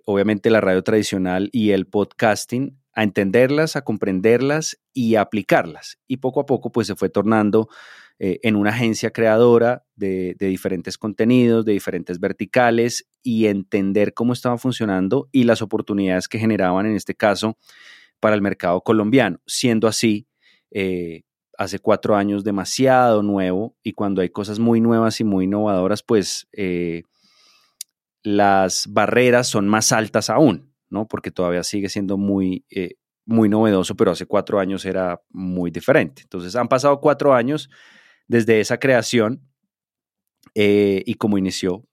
obviamente, 0.06 0.50
la 0.50 0.60
radio 0.60 0.82
tradicional 0.82 1.50
y 1.52 1.70
el 1.70 1.86
podcasting 1.86 2.80
a 2.98 3.04
entenderlas, 3.04 3.76
a 3.76 3.84
comprenderlas 3.84 4.80
y 4.92 5.16
a 5.16 5.22
aplicarlas. 5.22 6.00
Y 6.08 6.18
poco 6.18 6.40
a 6.40 6.48
poco 6.48 6.72
pues 6.72 6.88
se 6.88 6.96
fue 6.96 7.10
tornando 7.10 7.70
eh, 8.20 8.40
en 8.42 8.56
una 8.56 8.72
agencia 8.72 9.12
creadora 9.12 9.86
de, 9.96 10.36
diferentes 10.40 10.98
contenidos, 10.98 11.66
de 11.66 11.74
diferentes 11.74 12.20
verticales 12.20 13.08
y 13.22 13.46
entender 13.46 14.16
cómo 14.16 14.34
estaba 14.34 14.58
funcionando 14.58 15.30
y 15.32 15.44
las 15.44 15.62
oportunidades 15.62 16.28
que 16.28 16.40
generaban 16.40 16.88
en 16.88 16.96
este 16.96 17.14
caso 17.14 17.60
para 18.20 18.34
el 18.34 18.42
mercado 18.42 18.82
colombiano. 18.82 19.40
Siendo 19.46 19.88
así, 19.88 20.28
eh, 20.72 21.26
hace 21.60 21.78
cuatro 21.78 22.16
años 22.16 22.44
demasiado 22.44 23.22
nuevo 23.22 23.76
y 23.84 23.94
cuando 23.94 24.24
hay 24.24 24.30
cosas 24.30 24.58
muy 24.58 24.82
nuevas 24.82 25.20
y 25.20 25.24
muy 25.24 25.46
innovadoras, 25.46 26.02
pues 26.02 26.48
eh, 26.54 27.04
las 28.24 28.88
barreras 28.90 29.48
son 29.48 29.68
más 29.68 29.92
altas 29.92 30.32
aún. 30.32 30.74
¿no? 30.90 31.08
Porque 31.08 31.30
todavía 31.30 31.64
sigue 31.64 31.90
siendo 31.90 32.18
muy, 32.18 32.66
muy 33.26 33.50
novedoso, 33.50 33.96
pero 33.96 34.12
hace 34.12 34.26
cuatro 34.26 34.60
años 34.60 34.86
era 34.86 35.22
muy 35.30 35.70
diferente. 35.70 36.24
Entonces 36.24 36.56
han 36.56 36.70
pasado 36.70 37.00
cuatro 37.00 37.36
años 37.36 37.70
desde 38.28 38.60
esa 38.60 38.80
creación 38.80 39.50
eh, 40.56 41.04
y 41.06 41.16
cómo 41.16 41.38
inició 41.38 41.88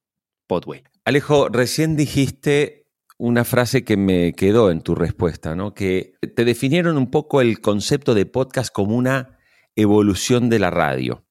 Podway. 0.47 0.85
Alejo, 1.05 1.49
recién 1.49 1.97
dijiste 1.97 2.87
una 3.19 3.45
frase 3.45 3.85
que 3.85 3.97
me 3.97 4.33
quedó 4.33 4.71
en 4.71 4.81
tu 4.81 4.95
respuesta, 4.95 5.55
¿no? 5.55 5.75
Que 5.75 6.15
te 6.35 6.45
definieron 6.45 6.97
un 6.97 7.11
poco 7.11 7.41
el 7.41 7.61
concepto 7.61 8.15
de 8.15 8.27
podcast 8.27 8.73
como 8.73 8.97
una 8.97 9.39
evolución 9.77 10.49
de 10.49 10.59
la 10.59 10.71
radio. 10.71 11.25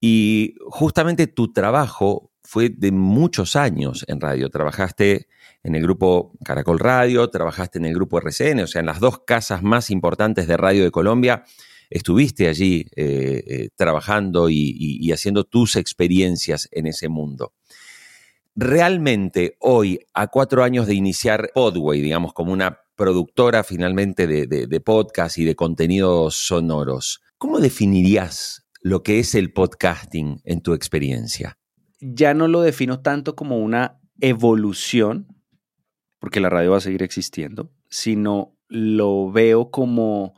Y 0.00 0.54
justamente 0.68 1.26
tu 1.26 1.52
trabajo 1.52 2.32
fue 2.42 2.70
de 2.70 2.92
muchos 2.92 3.56
años 3.56 4.04
en 4.08 4.20
radio. 4.20 4.48
Trabajaste 4.48 5.28
en 5.62 5.74
el 5.74 5.82
grupo 5.82 6.32
Caracol 6.44 6.78
Radio, 6.78 7.28
trabajaste 7.28 7.78
en 7.78 7.84
el 7.84 7.94
grupo 7.94 8.18
RCN, 8.18 8.60
o 8.60 8.66
sea, 8.66 8.80
en 8.80 8.86
las 8.86 9.00
dos 9.00 9.20
casas 9.26 9.62
más 9.62 9.90
importantes 9.90 10.46
de 10.46 10.56
radio 10.56 10.84
de 10.84 10.90
Colombia, 10.90 11.44
estuviste 11.90 12.48
allí 12.48 12.86
eh, 12.96 13.44
eh, 13.46 13.68
trabajando 13.76 14.48
y, 14.50 15.10
haciendo 15.12 15.44
tus 15.44 15.76
experiencias 15.76 16.68
en 16.70 16.86
ese 16.86 17.08
mundo. 17.08 17.54
Realmente 18.54 19.56
hoy, 19.60 20.00
a 20.14 20.26
cuatro 20.26 20.64
años 20.64 20.86
de 20.86 20.94
iniciar 20.94 21.50
Podway, 21.54 22.00
digamos, 22.00 22.32
como 22.32 22.52
una 22.52 22.80
productora 22.96 23.62
finalmente 23.62 24.26
de, 24.26 24.46
de 24.46 24.80
podcast 24.80 25.38
y 25.38 25.44
de 25.44 25.54
contenidos 25.54 26.34
sonoros, 26.34 27.22
¿cómo 27.38 27.60
definirías 27.60 28.66
lo 28.82 29.02
que 29.02 29.20
es 29.20 29.34
el 29.34 29.52
podcasting 29.52 30.40
en 30.44 30.60
tu 30.60 30.74
experiencia? 30.74 31.58
Ya 32.00 32.34
no 32.34 32.48
lo 32.48 32.62
defino 32.62 33.00
tanto 33.00 33.34
como 33.34 33.58
una 33.58 34.00
evolución, 34.20 35.26
porque 36.18 36.40
la 36.40 36.50
radio 36.50 36.72
va 36.72 36.78
a 36.78 36.82
seguir 36.82 37.02
existiendo, 37.02 37.72
sino 37.88 38.56
lo 38.68 39.30
veo 39.30 39.70
como, 39.70 40.34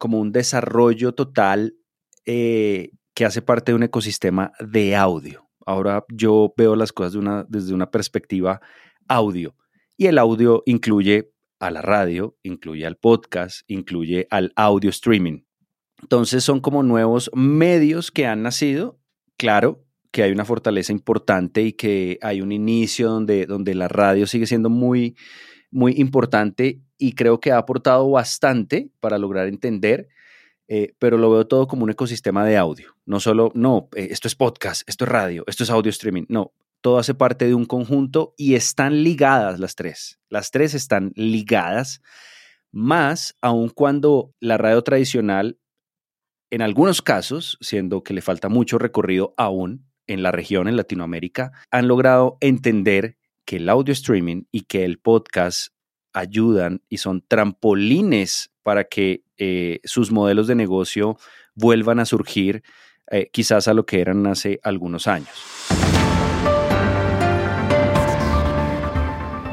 como 0.00 0.18
un 0.18 0.32
desarrollo 0.32 1.12
total 1.12 1.76
eh, 2.24 2.90
que 3.12 3.26
hace 3.26 3.42
parte 3.42 3.70
de 3.70 3.76
un 3.76 3.82
ecosistema 3.82 4.50
de 4.58 4.96
audio. 4.96 5.46
Ahora 5.66 6.06
yo 6.08 6.54
veo 6.56 6.74
las 6.74 6.90
cosas 6.90 7.22
desde 7.48 7.74
una 7.74 7.90
perspectiva 7.90 8.62
audio 9.06 9.54
y 9.98 10.06
el 10.06 10.16
audio 10.16 10.62
incluye 10.64 11.30
a 11.58 11.70
la 11.70 11.82
radio, 11.82 12.34
incluye 12.42 12.86
al 12.86 12.96
podcast, 12.96 13.60
incluye 13.68 14.26
al 14.30 14.52
audio 14.56 14.88
streaming. 14.88 15.42
Entonces 16.00 16.42
son 16.42 16.60
como 16.60 16.82
nuevos 16.82 17.30
medios 17.34 18.10
que 18.10 18.26
han 18.26 18.42
nacido, 18.42 18.98
claro, 19.36 19.84
que 20.12 20.22
hay 20.22 20.32
una 20.32 20.46
fortaleza 20.46 20.92
importante 20.92 21.60
y 21.60 21.74
que 21.74 22.18
hay 22.22 22.40
un 22.40 22.52
inicio 22.52 23.10
donde, 23.10 23.44
donde 23.44 23.74
la 23.74 23.88
radio 23.88 24.26
sigue 24.26 24.46
siendo 24.46 24.70
muy, 24.70 25.14
muy 25.70 25.92
importante 25.98 26.80
y 27.00 27.14
creo 27.14 27.40
que 27.40 27.50
ha 27.50 27.58
aportado 27.58 28.08
bastante 28.10 28.90
para 29.00 29.18
lograr 29.18 29.48
entender, 29.48 30.08
eh, 30.68 30.94
pero 30.98 31.16
lo 31.16 31.30
veo 31.30 31.46
todo 31.46 31.66
como 31.66 31.82
un 31.84 31.90
ecosistema 31.90 32.44
de 32.44 32.58
audio. 32.58 32.94
No 33.06 33.18
solo, 33.18 33.50
no, 33.54 33.88
eh, 33.96 34.08
esto 34.10 34.28
es 34.28 34.36
podcast, 34.36 34.88
esto 34.88 35.04
es 35.04 35.10
radio, 35.10 35.42
esto 35.48 35.64
es 35.64 35.70
audio 35.70 35.88
streaming. 35.88 36.26
No, 36.28 36.52
todo 36.82 36.98
hace 36.98 37.14
parte 37.14 37.46
de 37.46 37.54
un 37.54 37.64
conjunto 37.64 38.34
y 38.36 38.54
están 38.54 39.02
ligadas 39.02 39.58
las 39.58 39.74
tres. 39.74 40.20
Las 40.28 40.50
tres 40.50 40.74
están 40.74 41.12
ligadas, 41.16 42.02
más 42.70 43.34
aun 43.40 43.70
cuando 43.70 44.34
la 44.38 44.58
radio 44.58 44.82
tradicional, 44.82 45.58
en 46.50 46.60
algunos 46.60 47.00
casos, 47.00 47.56
siendo 47.62 48.02
que 48.04 48.12
le 48.12 48.20
falta 48.20 48.50
mucho 48.50 48.78
recorrido 48.78 49.32
aún, 49.38 49.90
en 50.06 50.22
la 50.22 50.32
región, 50.32 50.68
en 50.68 50.76
Latinoamérica, 50.76 51.52
han 51.70 51.88
logrado 51.88 52.36
entender 52.40 53.16
que 53.46 53.56
el 53.56 53.68
audio 53.68 53.92
streaming 53.92 54.42
y 54.50 54.62
que 54.62 54.84
el 54.84 54.98
podcast 54.98 55.72
ayudan 56.12 56.82
y 56.88 56.98
son 56.98 57.22
trampolines 57.26 58.50
para 58.62 58.84
que 58.84 59.22
eh, 59.38 59.80
sus 59.84 60.12
modelos 60.12 60.46
de 60.46 60.54
negocio 60.54 61.18
vuelvan 61.54 62.00
a 62.00 62.04
surgir 62.04 62.62
eh, 63.10 63.28
quizás 63.32 63.68
a 63.68 63.74
lo 63.74 63.86
que 63.86 64.00
eran 64.00 64.26
hace 64.26 64.60
algunos 64.62 65.06
años. 65.06 65.30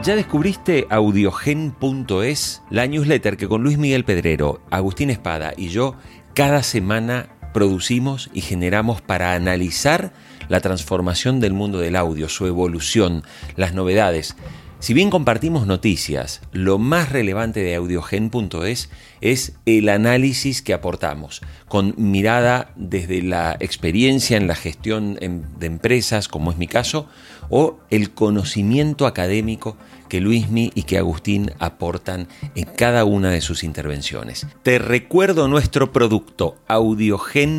¿Ya 0.04 0.16
descubriste 0.16 0.88
audiogen.es? 0.90 2.62
La 2.70 2.88
newsletter 2.88 3.36
que 3.36 3.48
con 3.48 3.64
Luis 3.64 3.78
Miguel 3.78 4.06
Pedrero, 4.06 4.62
Agustín 4.70 5.10
Espada 5.10 5.54
y 5.58 5.68
yo 5.68 5.96
cada 6.34 6.64
semana 6.64 7.28
producimos 7.54 8.30
y 8.32 8.42
generamos 8.42 9.02
para 9.02 9.34
analizar 9.34 10.14
la 10.48 10.62
transformación 10.62 11.40
del 11.40 11.54
mundo 11.54 11.80
del 11.80 11.96
audio, 11.96 12.30
su 12.30 12.46
evolución, 12.46 13.24
las 13.56 13.74
novedades. 13.74 14.38
Si 14.80 14.94
bien 14.94 15.10
compartimos 15.10 15.66
noticias, 15.66 16.40
lo 16.52 16.78
más 16.78 17.12
relevante 17.12 17.62
de 17.62 17.74
audiogen.es 17.74 18.92
es 19.22 19.54
el 19.66 19.90
análisis 19.90 20.62
que 20.62 20.76
aportamos, 20.76 21.42
con 21.68 21.96
mirada 21.98 22.74
desde 22.76 23.24
la 23.24 23.58
experiencia 23.60 24.38
en 24.38 24.46
la 24.46 24.54
gestión 24.54 25.16
de 25.16 25.66
empresas, 25.66 26.28
como 26.28 26.52
es 26.52 26.58
mi 26.58 26.68
caso, 26.68 27.10
o 27.50 27.80
el 27.90 28.12
conocimiento 28.12 29.08
académico 29.08 29.78
que 30.10 30.22
Luismi 30.22 30.72
y 30.76 30.84
que 30.84 31.00
Agustín 31.00 31.52
aportan 31.58 32.28
en 32.54 32.66
cada 32.66 33.04
una 33.04 33.32
de 33.32 33.42
sus 33.42 33.64
intervenciones. 33.64 34.46
Te 34.62 34.78
recuerdo 34.78 35.48
nuestro 35.48 35.92
producto 35.92 36.60
audiogen.es. 36.68 37.58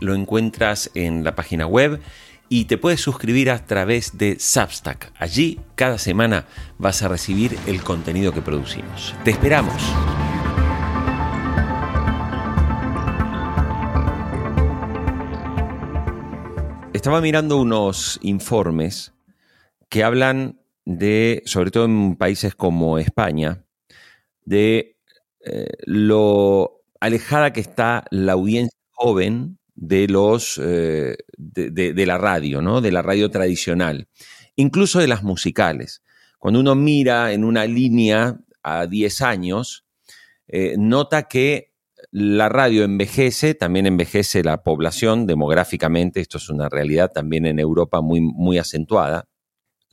Lo 0.00 0.14
encuentras 0.14 0.90
en 0.94 1.22
la 1.22 1.34
página 1.34 1.66
web 1.66 2.00
y 2.52 2.66
te 2.66 2.76
puedes 2.76 3.00
suscribir 3.00 3.50
a 3.50 3.64
través 3.64 4.18
de 4.18 4.38
Substack. 4.38 5.10
Allí 5.18 5.58
cada 5.74 5.96
semana 5.96 6.44
vas 6.76 7.02
a 7.02 7.08
recibir 7.08 7.56
el 7.66 7.82
contenido 7.82 8.30
que 8.30 8.42
producimos. 8.42 9.14
Te 9.24 9.30
esperamos. 9.30 9.82
Estaba 16.92 17.22
mirando 17.22 17.56
unos 17.56 18.18
informes 18.20 19.14
que 19.88 20.04
hablan 20.04 20.60
de, 20.84 21.42
sobre 21.46 21.70
todo 21.70 21.86
en 21.86 22.16
países 22.16 22.54
como 22.54 22.98
España, 22.98 23.64
de 24.44 24.98
eh, 25.46 25.68
lo 25.86 26.82
alejada 27.00 27.54
que 27.54 27.60
está 27.60 28.04
la 28.10 28.32
audiencia 28.32 28.78
joven 28.90 29.58
de 29.74 30.08
los 30.08 30.60
eh, 30.62 31.16
de, 31.36 32.06
la 32.06 32.18
radio, 32.18 32.62
¿no? 32.62 32.80
De 32.80 32.92
la 32.92 33.02
radio 33.02 33.30
tradicional, 33.30 34.08
incluso 34.56 34.98
de 34.98 35.08
las 35.08 35.22
musicales. 35.22 36.02
Cuando 36.38 36.60
uno 36.60 36.74
mira 36.74 37.32
en 37.32 37.44
una 37.44 37.66
línea 37.66 38.38
a 38.62 38.86
10 38.86 39.22
años, 39.22 39.84
eh, 40.48 40.74
nota 40.78 41.24
que 41.24 41.72
la 42.10 42.48
radio 42.48 42.84
envejece, 42.84 43.54
también 43.54 43.86
envejece 43.86 44.42
la 44.42 44.62
población 44.62 45.26
demográficamente, 45.26 46.20
esto 46.20 46.38
es 46.38 46.50
una 46.50 46.68
realidad 46.68 47.10
también 47.12 47.46
en 47.46 47.58
Europa 47.58 48.00
muy, 48.00 48.20
muy 48.20 48.58
acentuada, 48.58 49.28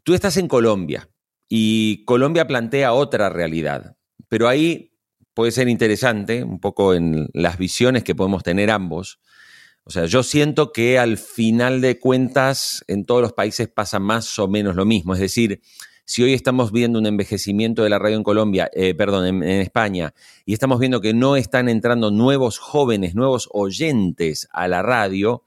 Tú 0.09 0.15
estás 0.15 0.37
en 0.37 0.47
Colombia 0.47 1.07
y 1.47 2.03
Colombia 2.05 2.47
plantea 2.47 2.93
otra 2.93 3.29
realidad, 3.29 3.95
pero 4.27 4.47
ahí 4.47 4.93
puede 5.35 5.51
ser 5.51 5.67
interesante, 5.67 6.43
un 6.43 6.59
poco 6.59 6.95
en 6.95 7.27
las 7.33 7.59
visiones 7.59 8.03
que 8.03 8.15
podemos 8.15 8.41
tener 8.41 8.71
ambos. 8.71 9.19
O 9.89 9.91
sea, 9.91 10.05
yo 10.05 10.21
siento 10.21 10.71
que 10.71 10.99
al 10.99 11.17
final 11.17 11.81
de 11.81 11.97
cuentas 11.97 12.85
en 12.87 13.05
todos 13.05 13.23
los 13.23 13.33
países 13.33 13.67
pasa 13.69 13.97
más 13.97 14.37
o 14.37 14.47
menos 14.47 14.75
lo 14.75 14.85
mismo, 14.85 15.15
es 15.15 15.19
decir, 15.19 15.61
si 16.05 16.21
hoy 16.21 16.33
estamos 16.33 16.71
viendo 16.71 16.99
un 16.99 17.07
envejecimiento 17.07 17.81
de 17.81 17.89
la 17.89 17.97
radio 17.97 18.15
en 18.15 18.21
Colombia, 18.23 18.69
eh, 18.73 18.93
perdón, 18.93 19.25
en, 19.25 19.43
España, 19.43 20.13
y 20.45 20.53
estamos 20.53 20.79
viendo 20.79 21.01
que 21.01 21.15
no 21.15 21.35
están 21.35 21.69
entrando 21.69 22.11
nuevos 22.11 22.59
jóvenes, 22.59 23.15
nuevos 23.15 23.49
oyentes 23.51 24.47
a 24.53 24.67
la 24.67 24.83
radio, 24.83 25.41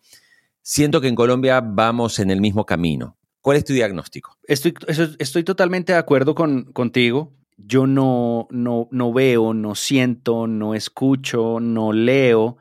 siento 0.61 1.01
que 1.01 1.07
en 1.07 1.15
Colombia 1.15 1.61
vamos 1.61 2.19
en 2.19 2.33
el 2.33 2.41
mismo 2.41 2.67
camino. 2.67 3.17
¿Cuál 3.43 3.59
es 3.59 3.65
tu 3.65 3.75
diagnóstico? 3.75 4.39
Estoy, 4.43 4.75
estoy 5.21 5.45
totalmente 5.45 5.93
de 5.93 6.01
acuerdo 6.01 6.35
con, 6.35 6.65
contigo. 6.73 7.33
Yo 7.59 7.87
no, 7.87 8.49
no, 8.51 8.89
no 8.91 9.13
veo, 9.13 9.55
no 9.55 9.77
siento, 9.77 10.49
no 10.49 10.75
escucho, 10.75 11.61
no 11.61 11.93
leo 11.93 12.59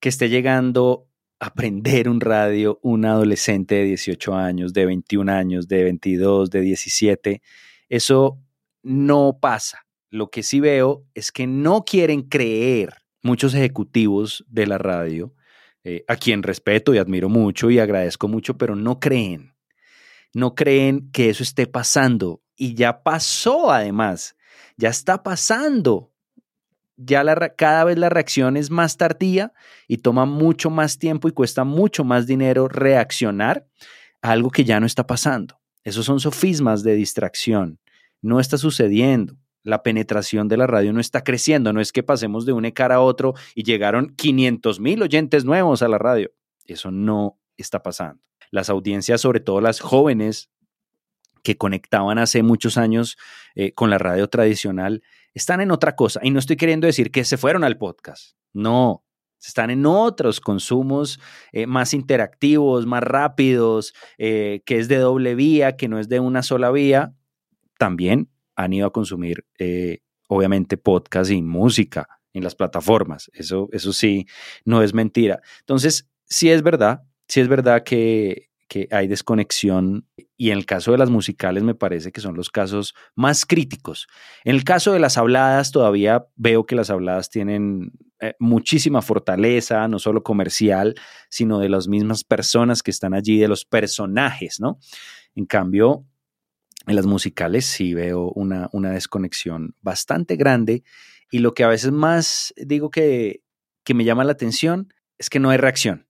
que 0.00 0.08
esté 0.08 0.28
llegando 0.28 1.08
a 1.38 1.46
aprender 1.46 2.08
un 2.08 2.20
radio 2.20 2.78
un 2.82 3.04
adolescente 3.04 3.76
de 3.76 3.84
18 3.84 4.34
años, 4.34 4.72
de 4.72 4.86
21 4.86 5.30
años, 5.30 5.68
de 5.68 5.84
22, 5.84 6.50
de 6.50 6.60
17. 6.60 7.42
Eso 7.88 8.38
no 8.82 9.38
pasa. 9.40 9.86
Lo 10.10 10.30
que 10.30 10.42
sí 10.42 10.60
veo 10.60 11.04
es 11.14 11.30
que 11.30 11.46
no 11.46 11.84
quieren 11.84 12.22
creer 12.22 12.94
muchos 13.22 13.54
ejecutivos 13.54 14.44
de 14.48 14.66
la 14.66 14.78
radio, 14.78 15.34
eh, 15.84 16.04
a 16.08 16.16
quien 16.16 16.42
respeto 16.42 16.94
y 16.94 16.98
admiro 16.98 17.28
mucho 17.28 17.70
y 17.70 17.78
agradezco 17.78 18.28
mucho, 18.28 18.58
pero 18.58 18.74
no 18.74 18.98
creen 18.98 19.50
no 20.32 20.54
creen 20.54 21.10
que 21.12 21.30
eso 21.30 21.42
esté 21.42 21.66
pasando. 21.66 22.42
Y 22.56 22.74
ya 22.74 23.02
pasó 23.02 23.70
además, 23.70 24.36
ya 24.76 24.90
está 24.90 25.22
pasando. 25.22 26.09
Ya 27.02 27.24
la, 27.24 27.54
cada 27.56 27.84
vez 27.84 27.98
la 27.98 28.08
reacción 28.08 28.56
es 28.56 28.70
más 28.70 28.96
tardía 28.96 29.52
y 29.88 29.98
toma 29.98 30.26
mucho 30.26 30.68
más 30.68 30.98
tiempo 30.98 31.28
y 31.28 31.32
cuesta 31.32 31.64
mucho 31.64 32.04
más 32.04 32.26
dinero 32.26 32.68
reaccionar 32.68 33.66
a 34.22 34.32
algo 34.32 34.50
que 34.50 34.64
ya 34.64 34.80
no 34.80 34.86
está 34.86 35.06
pasando. 35.06 35.60
Esos 35.82 36.04
son 36.04 36.20
sofismas 36.20 36.82
de 36.82 36.94
distracción. 36.94 37.78
No 38.20 38.38
está 38.38 38.58
sucediendo. 38.58 39.36
La 39.62 39.82
penetración 39.82 40.48
de 40.48 40.56
la 40.56 40.66
radio 40.66 40.92
no 40.92 41.00
está 41.00 41.22
creciendo. 41.24 41.72
No 41.72 41.80
es 41.80 41.92
que 41.92 42.02
pasemos 42.02 42.44
de 42.44 42.52
un 42.52 42.64
ECAR 42.66 42.92
a 42.92 43.00
otro 43.00 43.34
y 43.54 43.62
llegaron 43.62 44.14
500 44.16 44.80
mil 44.80 45.02
oyentes 45.02 45.44
nuevos 45.44 45.82
a 45.82 45.88
la 45.88 45.98
radio. 45.98 46.30
Eso 46.66 46.90
no 46.90 47.38
está 47.56 47.82
pasando 47.82 48.22
las 48.50 48.70
audiencias, 48.70 49.20
sobre 49.20 49.40
todo 49.40 49.60
las 49.60 49.80
jóvenes 49.80 50.50
que 51.42 51.56
conectaban 51.56 52.18
hace 52.18 52.42
muchos 52.42 52.76
años 52.76 53.16
eh, 53.54 53.72
con 53.72 53.88
la 53.88 53.98
radio 53.98 54.28
tradicional, 54.28 55.02
están 55.34 55.60
en 55.60 55.70
otra 55.70 55.96
cosa. 55.96 56.20
Y 56.22 56.30
no 56.30 56.38
estoy 56.38 56.56
queriendo 56.56 56.86
decir 56.86 57.10
que 57.10 57.24
se 57.24 57.36
fueron 57.36 57.64
al 57.64 57.78
podcast. 57.78 58.36
No, 58.52 59.04
están 59.40 59.70
en 59.70 59.86
otros 59.86 60.40
consumos 60.40 61.20
eh, 61.52 61.66
más 61.66 61.94
interactivos, 61.94 62.86
más 62.86 63.02
rápidos, 63.02 63.94
eh, 64.18 64.62
que 64.66 64.78
es 64.78 64.88
de 64.88 64.96
doble 64.96 65.34
vía, 65.34 65.76
que 65.76 65.88
no 65.88 65.98
es 65.98 66.08
de 66.08 66.20
una 66.20 66.42
sola 66.42 66.70
vía. 66.70 67.14
También 67.78 68.30
han 68.56 68.72
ido 68.72 68.86
a 68.86 68.92
consumir, 68.92 69.46
obviamente, 70.28 70.76
podcast 70.76 71.30
y 71.30 71.40
música 71.40 72.06
en 72.34 72.44
las 72.44 72.54
plataformas. 72.54 73.30
Eso, 73.32 73.68
eso 73.72 73.92
sí, 73.94 74.26
no 74.66 74.82
es 74.82 74.92
mentira. 74.92 75.40
Entonces, 75.60 76.06
sí 76.26 76.50
es 76.50 76.62
verdad 76.62 77.04
sí 77.30 77.40
es 77.40 77.48
verdad 77.48 77.84
que, 77.84 78.49
hay 78.90 79.08
desconexión 79.08 80.06
y 80.36 80.50
en 80.50 80.58
el 80.58 80.66
caso 80.66 80.92
de 80.92 80.98
las 80.98 81.10
musicales 81.10 81.62
me 81.62 81.74
parece 81.74 82.12
que 82.12 82.20
son 82.20 82.36
los 82.36 82.50
casos 82.50 82.94
más 83.14 83.44
críticos. 83.44 84.06
En 84.44 84.54
el 84.54 84.64
caso 84.64 84.92
de 84.92 85.00
las 85.00 85.18
habladas 85.18 85.72
todavía 85.72 86.26
veo 86.36 86.64
que 86.64 86.76
las 86.76 86.90
habladas 86.90 87.30
tienen 87.30 87.92
eh, 88.20 88.34
muchísima 88.38 89.02
fortaleza, 89.02 89.88
no 89.88 89.98
solo 89.98 90.22
comercial, 90.22 90.94
sino 91.28 91.58
de 91.58 91.68
las 91.68 91.88
mismas 91.88 92.22
personas 92.22 92.82
que 92.82 92.90
están 92.90 93.12
allí, 93.12 93.38
de 93.38 93.48
los 93.48 93.64
personajes, 93.64 94.60
¿no? 94.60 94.78
En 95.34 95.46
cambio, 95.46 96.06
en 96.86 96.96
las 96.96 97.06
musicales 97.06 97.66
sí 97.66 97.94
veo 97.94 98.30
una, 98.34 98.68
una 98.72 98.92
desconexión 98.92 99.74
bastante 99.80 100.36
grande 100.36 100.84
y 101.30 101.38
lo 101.40 101.54
que 101.54 101.64
a 101.64 101.68
veces 101.68 101.92
más 101.92 102.54
digo 102.56 102.90
que, 102.90 103.42
que 103.84 103.94
me 103.94 104.04
llama 104.04 104.24
la 104.24 104.32
atención 104.32 104.92
es 105.18 105.28
que 105.28 105.40
no 105.40 105.50
hay 105.50 105.58
reacción 105.58 106.09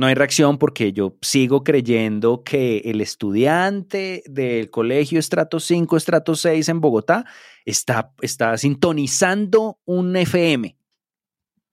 no 0.00 0.06
hay 0.06 0.14
reacción 0.14 0.56
porque 0.56 0.94
yo 0.94 1.18
sigo 1.20 1.62
creyendo 1.62 2.42
que 2.42 2.78
el 2.86 3.02
estudiante 3.02 4.22
del 4.24 4.70
colegio 4.70 5.18
estrato 5.18 5.60
5, 5.60 5.94
estrato 5.94 6.34
6 6.34 6.70
en 6.70 6.80
Bogotá 6.80 7.26
está, 7.66 8.14
está 8.22 8.56
sintonizando 8.56 9.78
un 9.84 10.16
FM. 10.16 10.74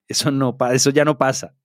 Eso, 0.09 0.29
no, 0.29 0.57
eso 0.73 0.89
ya 0.89 1.05
no 1.05 1.17
pasa. 1.17 1.55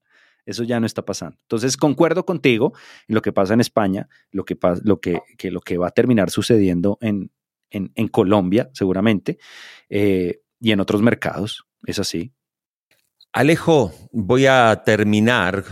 Eso 0.46 0.62
ya 0.62 0.78
no 0.78 0.86
está 0.86 1.04
pasando. 1.04 1.36
Entonces, 1.42 1.76
concuerdo 1.76 2.24
contigo 2.24 2.74
en 3.08 3.16
lo 3.16 3.22
que 3.22 3.32
pasa 3.32 3.54
en 3.54 3.60
España, 3.60 4.08
lo 4.30 4.44
que, 4.44 4.56
lo 4.84 5.00
que, 5.00 5.20
lo 5.50 5.60
que 5.62 5.78
va 5.78 5.88
a 5.88 5.90
terminar 5.90 6.30
sucediendo 6.30 6.96
en, 7.00 7.32
en, 7.70 8.08
Colombia, 8.08 8.70
seguramente, 8.72 9.38
eh, 9.88 10.42
y 10.60 10.70
en 10.70 10.78
otros 10.78 11.02
mercados. 11.02 11.64
Es 11.86 11.98
así. 11.98 12.32
Alejo, 13.32 13.92
voy 14.12 14.46
a 14.46 14.82
terminar 14.84 15.64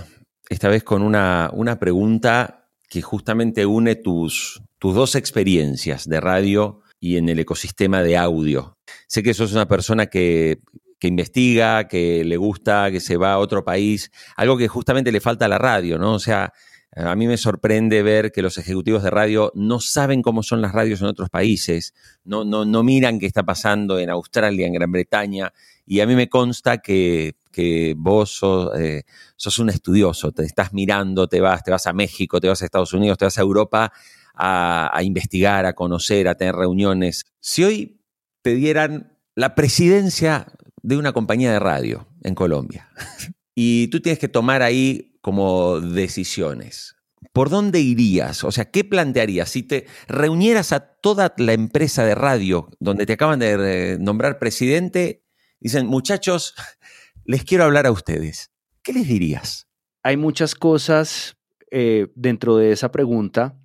esta 0.50 0.68
vez 0.68 0.82
con 0.84 1.02
una, 1.02 1.48
una 1.54 1.78
pregunta 1.78 2.68
que 2.88 3.00
justamente 3.00 3.64
une 3.64 3.94
tus, 3.94 4.60
tus 4.78 4.94
dos 4.94 5.14
experiencias 5.14 6.08
de 6.08 6.20
radio 6.20 6.82
y 6.98 7.16
en 7.16 7.28
el 7.28 7.38
ecosistema 7.38 8.02
de 8.02 8.18
audio. 8.18 8.76
Sé 9.06 9.22
que 9.22 9.32
sos 9.32 9.52
una 9.52 9.68
persona 9.68 10.06
que, 10.06 10.60
que, 10.98 11.06
investiga, 11.06 11.86
que 11.86 12.24
le 12.24 12.36
gusta, 12.36 12.90
que 12.90 13.00
se 13.00 13.16
va 13.16 13.34
a 13.34 13.38
otro 13.38 13.64
país, 13.64 14.10
algo 14.36 14.58
que 14.58 14.66
justamente 14.66 15.12
le 15.12 15.20
falta 15.20 15.44
a 15.44 15.48
la 15.48 15.58
radio, 15.58 15.98
¿no? 15.98 16.14
O 16.14 16.18
sea, 16.18 16.52
a 16.92 17.14
mí 17.14 17.26
me 17.26 17.36
sorprende 17.36 18.02
ver 18.02 18.32
que 18.32 18.42
los 18.42 18.58
ejecutivos 18.58 19.02
de 19.02 19.10
radio 19.10 19.52
no 19.54 19.80
saben 19.80 20.22
cómo 20.22 20.42
son 20.42 20.60
las 20.60 20.72
radios 20.72 21.00
en 21.00 21.06
otros 21.06 21.30
países, 21.30 21.94
no, 22.24 22.44
no, 22.44 22.64
no 22.64 22.82
miran 22.82 23.18
qué 23.18 23.26
está 23.26 23.44
pasando 23.44 23.98
en 23.98 24.10
Australia, 24.10 24.66
en 24.66 24.72
Gran 24.74 24.90
Bretaña, 24.90 25.52
y 25.86 26.00
a 26.00 26.06
mí 26.06 26.14
me 26.14 26.28
consta 26.28 26.78
que 26.78 27.34
que 27.50 27.94
vos 27.96 28.40
eh, 28.78 29.02
sos, 29.36 29.58
un 29.58 29.70
estudioso, 29.70 30.32
te 30.32 30.44
estás 30.44 30.72
mirando, 30.72 31.28
te 31.28 31.40
vas, 31.40 31.62
te 31.62 31.70
vas 31.70 31.86
a 31.86 31.92
México, 31.92 32.40
te 32.40 32.48
vas 32.48 32.62
a 32.62 32.64
Estados 32.64 32.92
Unidos, 32.92 33.18
te 33.18 33.24
vas 33.24 33.38
a 33.38 33.42
Europa 33.42 33.92
a, 34.34 34.96
a 34.96 35.02
investigar, 35.02 35.66
a 35.66 35.74
conocer, 35.74 36.28
a 36.28 36.36
tener 36.36 36.54
reuniones. 36.54 37.26
Si 37.40 37.64
hoy 37.64 38.00
te 38.42 38.54
dieran 38.54 39.18
la 39.34 39.54
presidencia 39.54 40.46
de 40.82 40.96
una 40.96 41.12
compañía 41.12 41.52
de 41.52 41.58
radio 41.58 42.06
en 42.22 42.34
Colombia 42.34 42.88
y 43.54 43.88
tú 43.88 44.00
tienes 44.00 44.18
que 44.18 44.28
tomar 44.28 44.62
ahí 44.62 45.09
como 45.20 45.80
decisiones, 45.80 46.96
¿por 47.32 47.50
dónde 47.50 47.80
irías? 47.80 48.44
O 48.44 48.52
sea, 48.52 48.70
¿qué 48.70 48.84
plantearías 48.84 49.50
si 49.50 49.62
te 49.62 49.86
reunieras 50.08 50.72
a 50.72 50.80
toda 50.80 51.34
la 51.38 51.52
empresa 51.52 52.04
de 52.04 52.14
radio 52.14 52.68
donde 52.80 53.06
te 53.06 53.14
acaban 53.14 53.38
de 53.38 53.98
nombrar 54.00 54.38
presidente? 54.38 55.24
Dicen, 55.60 55.86
muchachos, 55.86 56.54
les 57.24 57.44
quiero 57.44 57.64
hablar 57.64 57.86
a 57.86 57.92
ustedes. 57.92 58.50
¿Qué 58.82 58.92
les 58.92 59.06
dirías? 59.06 59.68
Hay 60.02 60.16
muchas 60.16 60.54
cosas 60.54 61.36
eh, 61.70 62.08
dentro 62.14 62.56
de 62.56 62.72
esa 62.72 62.90
pregunta 62.90 63.56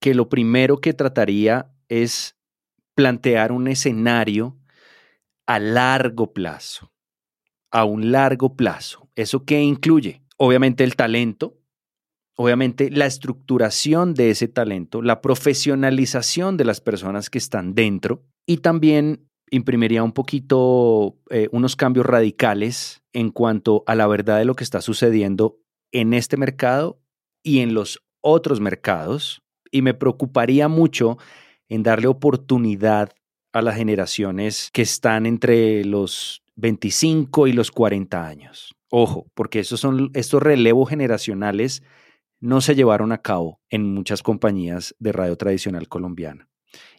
que 0.00 0.14
lo 0.14 0.28
primero 0.28 0.80
que 0.80 0.94
trataría 0.94 1.70
es 1.88 2.36
plantear 2.94 3.52
un 3.52 3.68
escenario 3.68 4.58
a 5.46 5.58
largo 5.58 6.32
plazo, 6.32 6.92
a 7.74 7.84
un 7.84 8.12
largo 8.12 8.54
plazo. 8.54 9.10
¿Eso 9.16 9.44
qué 9.44 9.60
incluye? 9.60 10.22
Obviamente 10.36 10.84
el 10.84 10.94
talento, 10.94 11.58
obviamente 12.36 12.88
la 12.88 13.06
estructuración 13.06 14.14
de 14.14 14.30
ese 14.30 14.46
talento, 14.46 15.02
la 15.02 15.20
profesionalización 15.20 16.56
de 16.56 16.64
las 16.64 16.80
personas 16.80 17.30
que 17.30 17.38
están 17.38 17.74
dentro 17.74 18.22
y 18.46 18.58
también 18.58 19.28
imprimiría 19.50 20.04
un 20.04 20.12
poquito 20.12 21.18
eh, 21.30 21.48
unos 21.50 21.74
cambios 21.74 22.06
radicales 22.06 23.02
en 23.12 23.30
cuanto 23.30 23.82
a 23.88 23.96
la 23.96 24.06
verdad 24.06 24.38
de 24.38 24.44
lo 24.44 24.54
que 24.54 24.64
está 24.64 24.80
sucediendo 24.80 25.58
en 25.92 26.14
este 26.14 26.36
mercado 26.36 27.00
y 27.42 27.58
en 27.58 27.74
los 27.74 28.04
otros 28.20 28.60
mercados. 28.60 29.42
Y 29.72 29.82
me 29.82 29.94
preocuparía 29.94 30.68
mucho 30.68 31.18
en 31.68 31.82
darle 31.82 32.06
oportunidad 32.06 33.10
a 33.52 33.62
las 33.62 33.76
generaciones 33.76 34.70
que 34.72 34.82
están 34.82 35.26
entre 35.26 35.84
los 35.84 36.43
25 36.56 37.46
y 37.46 37.52
los 37.52 37.70
40 37.70 38.26
años. 38.26 38.74
Ojo, 38.90 39.26
porque 39.34 39.60
esos 39.60 39.80
son 39.80 40.10
estos 40.14 40.42
relevos 40.42 40.88
generacionales 40.88 41.82
no 42.40 42.60
se 42.60 42.74
llevaron 42.74 43.10
a 43.12 43.22
cabo 43.22 43.60
en 43.70 43.94
muchas 43.94 44.22
compañías 44.22 44.94
de 44.98 45.12
radio 45.12 45.36
tradicional 45.36 45.88
colombiana. 45.88 46.48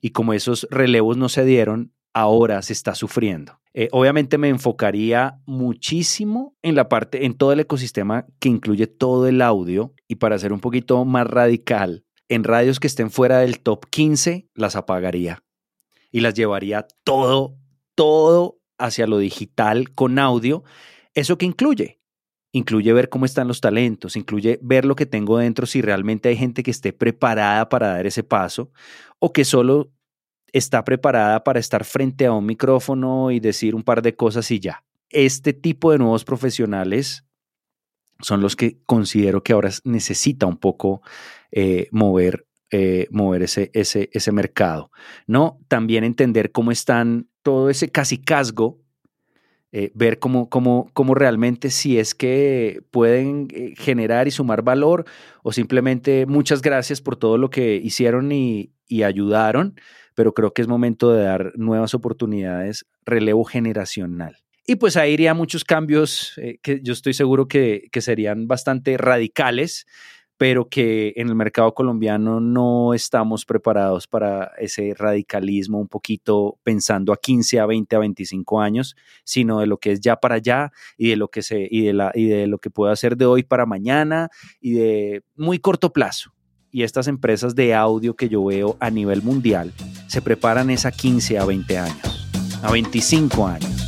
Y 0.02 0.12
como 0.12 0.34
esos 0.34 0.68
relevos 0.72 1.18
no 1.18 1.30
se 1.30 1.46
dieron, 1.46 1.94
ahora 2.14 2.62
se 2.62 2.74
está 2.74 2.96
sufriendo. 2.96 3.60
Eh, 3.74 3.90
obviamente 3.92 4.38
me 4.38 4.48
enfocaría 4.50 5.40
muchísimo 5.46 6.56
en 6.62 6.76
la 6.76 6.88
parte, 6.88 7.26
en 7.26 7.34
todo 7.34 7.52
el 7.52 7.60
ecosistema 7.60 8.26
que 8.40 8.50
incluye 8.50 8.88
todo 8.88 9.28
el 9.28 9.42
audio 9.42 9.94
y 10.08 10.16
para 10.16 10.40
ser 10.40 10.54
un 10.54 10.62
poquito 10.62 11.04
más 11.04 11.28
radical, 11.28 12.06
en 12.30 12.44
radios 12.44 12.80
que 12.80 12.88
estén 12.88 13.12
fuera 13.12 13.40
del 13.40 13.60
top 13.60 13.86
15, 13.90 14.48
las 14.56 14.76
apagaría 14.76 15.44
y 16.10 16.22
las 16.22 16.34
llevaría 16.34 16.88
todo, 17.04 17.58
todo 17.96 18.60
hacia 18.78 19.08
lo 19.08 19.18
digital 19.18 19.94
con 19.94 20.20
audio. 20.20 20.64
¿Eso 21.14 21.38
que 21.38 21.46
incluye? 21.46 22.00
incluye 22.58 22.94
ver 22.94 23.10
cómo 23.10 23.26
están 23.26 23.50
los 23.50 23.60
talentos, 23.60 24.16
incluye 24.16 24.60
ver 24.62 24.86
lo 24.86 24.96
que 24.96 25.06
tengo 25.06 25.38
dentro, 25.38 25.66
si 25.66 25.82
realmente 25.82 26.30
hay 26.30 26.38
gente 26.38 26.64
que 26.64 26.72
esté 26.72 26.94
preparada 26.94 27.68
para 27.68 27.90
dar 27.90 28.08
ese 28.08 28.24
paso 28.24 28.72
o 29.20 29.34
que 29.34 29.44
solo 29.44 29.92
está 30.54 30.86
preparada 30.86 31.44
para 31.44 31.60
estar 31.60 31.84
frente 31.84 32.26
a 32.26 32.32
un 32.32 32.46
micrófono 32.46 33.30
y 33.32 33.42
decir 33.42 33.76
un 33.76 33.84
par 33.84 34.02
de 34.02 34.16
cosas 34.16 34.50
y 34.52 34.62
ya. 34.62 34.86
Este 35.10 35.52
tipo 35.52 35.92
de 35.92 35.98
nuevos 35.98 36.24
profesionales 36.24 37.26
son 38.22 38.40
los 38.40 38.56
que 38.56 38.80
considero 38.86 39.44
que 39.44 39.52
ahora 39.52 39.72
necesita 39.84 40.46
un 40.46 40.56
poco 40.56 41.02
eh, 41.52 41.90
mover, 41.92 42.48
eh, 42.72 43.08
mover 43.12 43.44
ese, 43.44 43.70
ese, 43.74 44.10
ese 44.14 44.32
mercado. 44.32 44.92
¿no? 45.28 45.60
También 45.68 46.06
entender 46.06 46.54
cómo 46.54 46.72
están 46.72 47.28
todo 47.46 47.70
ese 47.70 47.90
casi 47.90 48.18
casgo 48.18 48.82
eh, 49.72 49.92
ver 49.94 50.18
cómo, 50.18 50.50
cómo, 50.50 50.90
cómo, 50.94 51.14
realmente 51.14 51.70
si 51.70 52.00
es 52.00 52.16
que 52.16 52.82
pueden 52.90 53.48
eh, 53.52 53.76
generar 53.78 54.28
y 54.28 54.32
sumar 54.32 54.64
valor 54.64 55.06
o 55.44 55.52
simplemente 55.54 56.26
muchas 56.26 56.64
gracias 56.64 57.02
por 57.02 57.18
todo 57.18 57.38
lo 57.38 57.52
que 57.52 57.76
hicieron 57.76 58.32
y, 58.32 58.72
ayudaron, 59.04 59.76
pero 60.16 60.34
creo 60.34 60.54
que 60.54 60.64
es 60.64 60.68
momento 60.68 61.12
de 61.12 61.24
dar 61.24 61.52
nuevas 61.56 61.94
oportunidades, 61.94 62.86
relevo 63.06 63.44
generacional. 63.44 64.38
Y 64.66 64.78
pues 64.78 64.98
ahí 64.98 65.14
iría 65.14 65.36
muchos 65.36 65.64
cambios 65.64 66.34
eh, 66.38 66.58
que 66.64 66.80
yo 66.82 66.94
estoy 66.94 67.14
seguro 67.14 67.48
que 67.48 67.90
serían 68.00 68.48
bastante 68.48 68.98
radicales, 68.98 69.86
pero 70.38 70.68
que 70.68 71.14
en 71.16 71.30
el 71.30 71.36
mercado 71.36 71.74
colombiano 71.74 72.40
no 72.40 72.94
estamos 72.94 73.46
preparados 73.46 74.08
para 74.08 74.52
ese 74.58 74.94
radicalismo 74.98 75.80
un 75.80 75.88
poquito 75.88 76.58
pensando 76.64 77.14
a 77.14 77.18
15, 77.18 77.60
a 77.60 77.66
20, 77.66 77.96
a 77.96 78.00
25 78.00 78.62
años, 78.62 78.96
sino 79.24 79.60
de 79.60 79.68
lo 79.68 79.78
que 79.78 79.94
es 79.94 80.02
ya 80.02 80.18
para 80.18 80.36
allá 80.36 80.72
y 80.98 81.10
de 81.10 81.16
lo 81.16 81.30
que 81.30 81.42
se 81.42 81.68
y 81.70 81.86
de 81.86 81.94
la 81.94 82.12
y 82.14 82.26
de 82.26 82.48
lo 82.48 82.58
que 82.58 82.70
puedo 82.70 82.92
hacer 82.92 83.16
de 83.18 83.26
hoy 83.26 83.44
para 83.44 83.66
mañana 83.66 84.30
y 84.60 84.74
de 84.74 85.24
muy 85.36 85.60
corto 85.60 85.94
plazo. 85.94 86.34
Y 86.72 86.84
estas 86.84 87.08
empresas 87.08 87.56
de 87.56 87.74
audio 87.74 88.16
que 88.16 88.28
yo 88.28 88.44
veo 88.44 88.76
a 88.82 88.90
nivel 88.90 89.22
mundial 89.22 89.72
se 90.08 90.22
preparan 90.22 90.70
es 90.70 90.86
a 90.86 90.92
15 90.92 91.40
a 91.40 91.46
20 91.46 91.78
años, 91.78 92.28
a 92.62 92.72
25 92.72 93.48
años. 93.48 93.85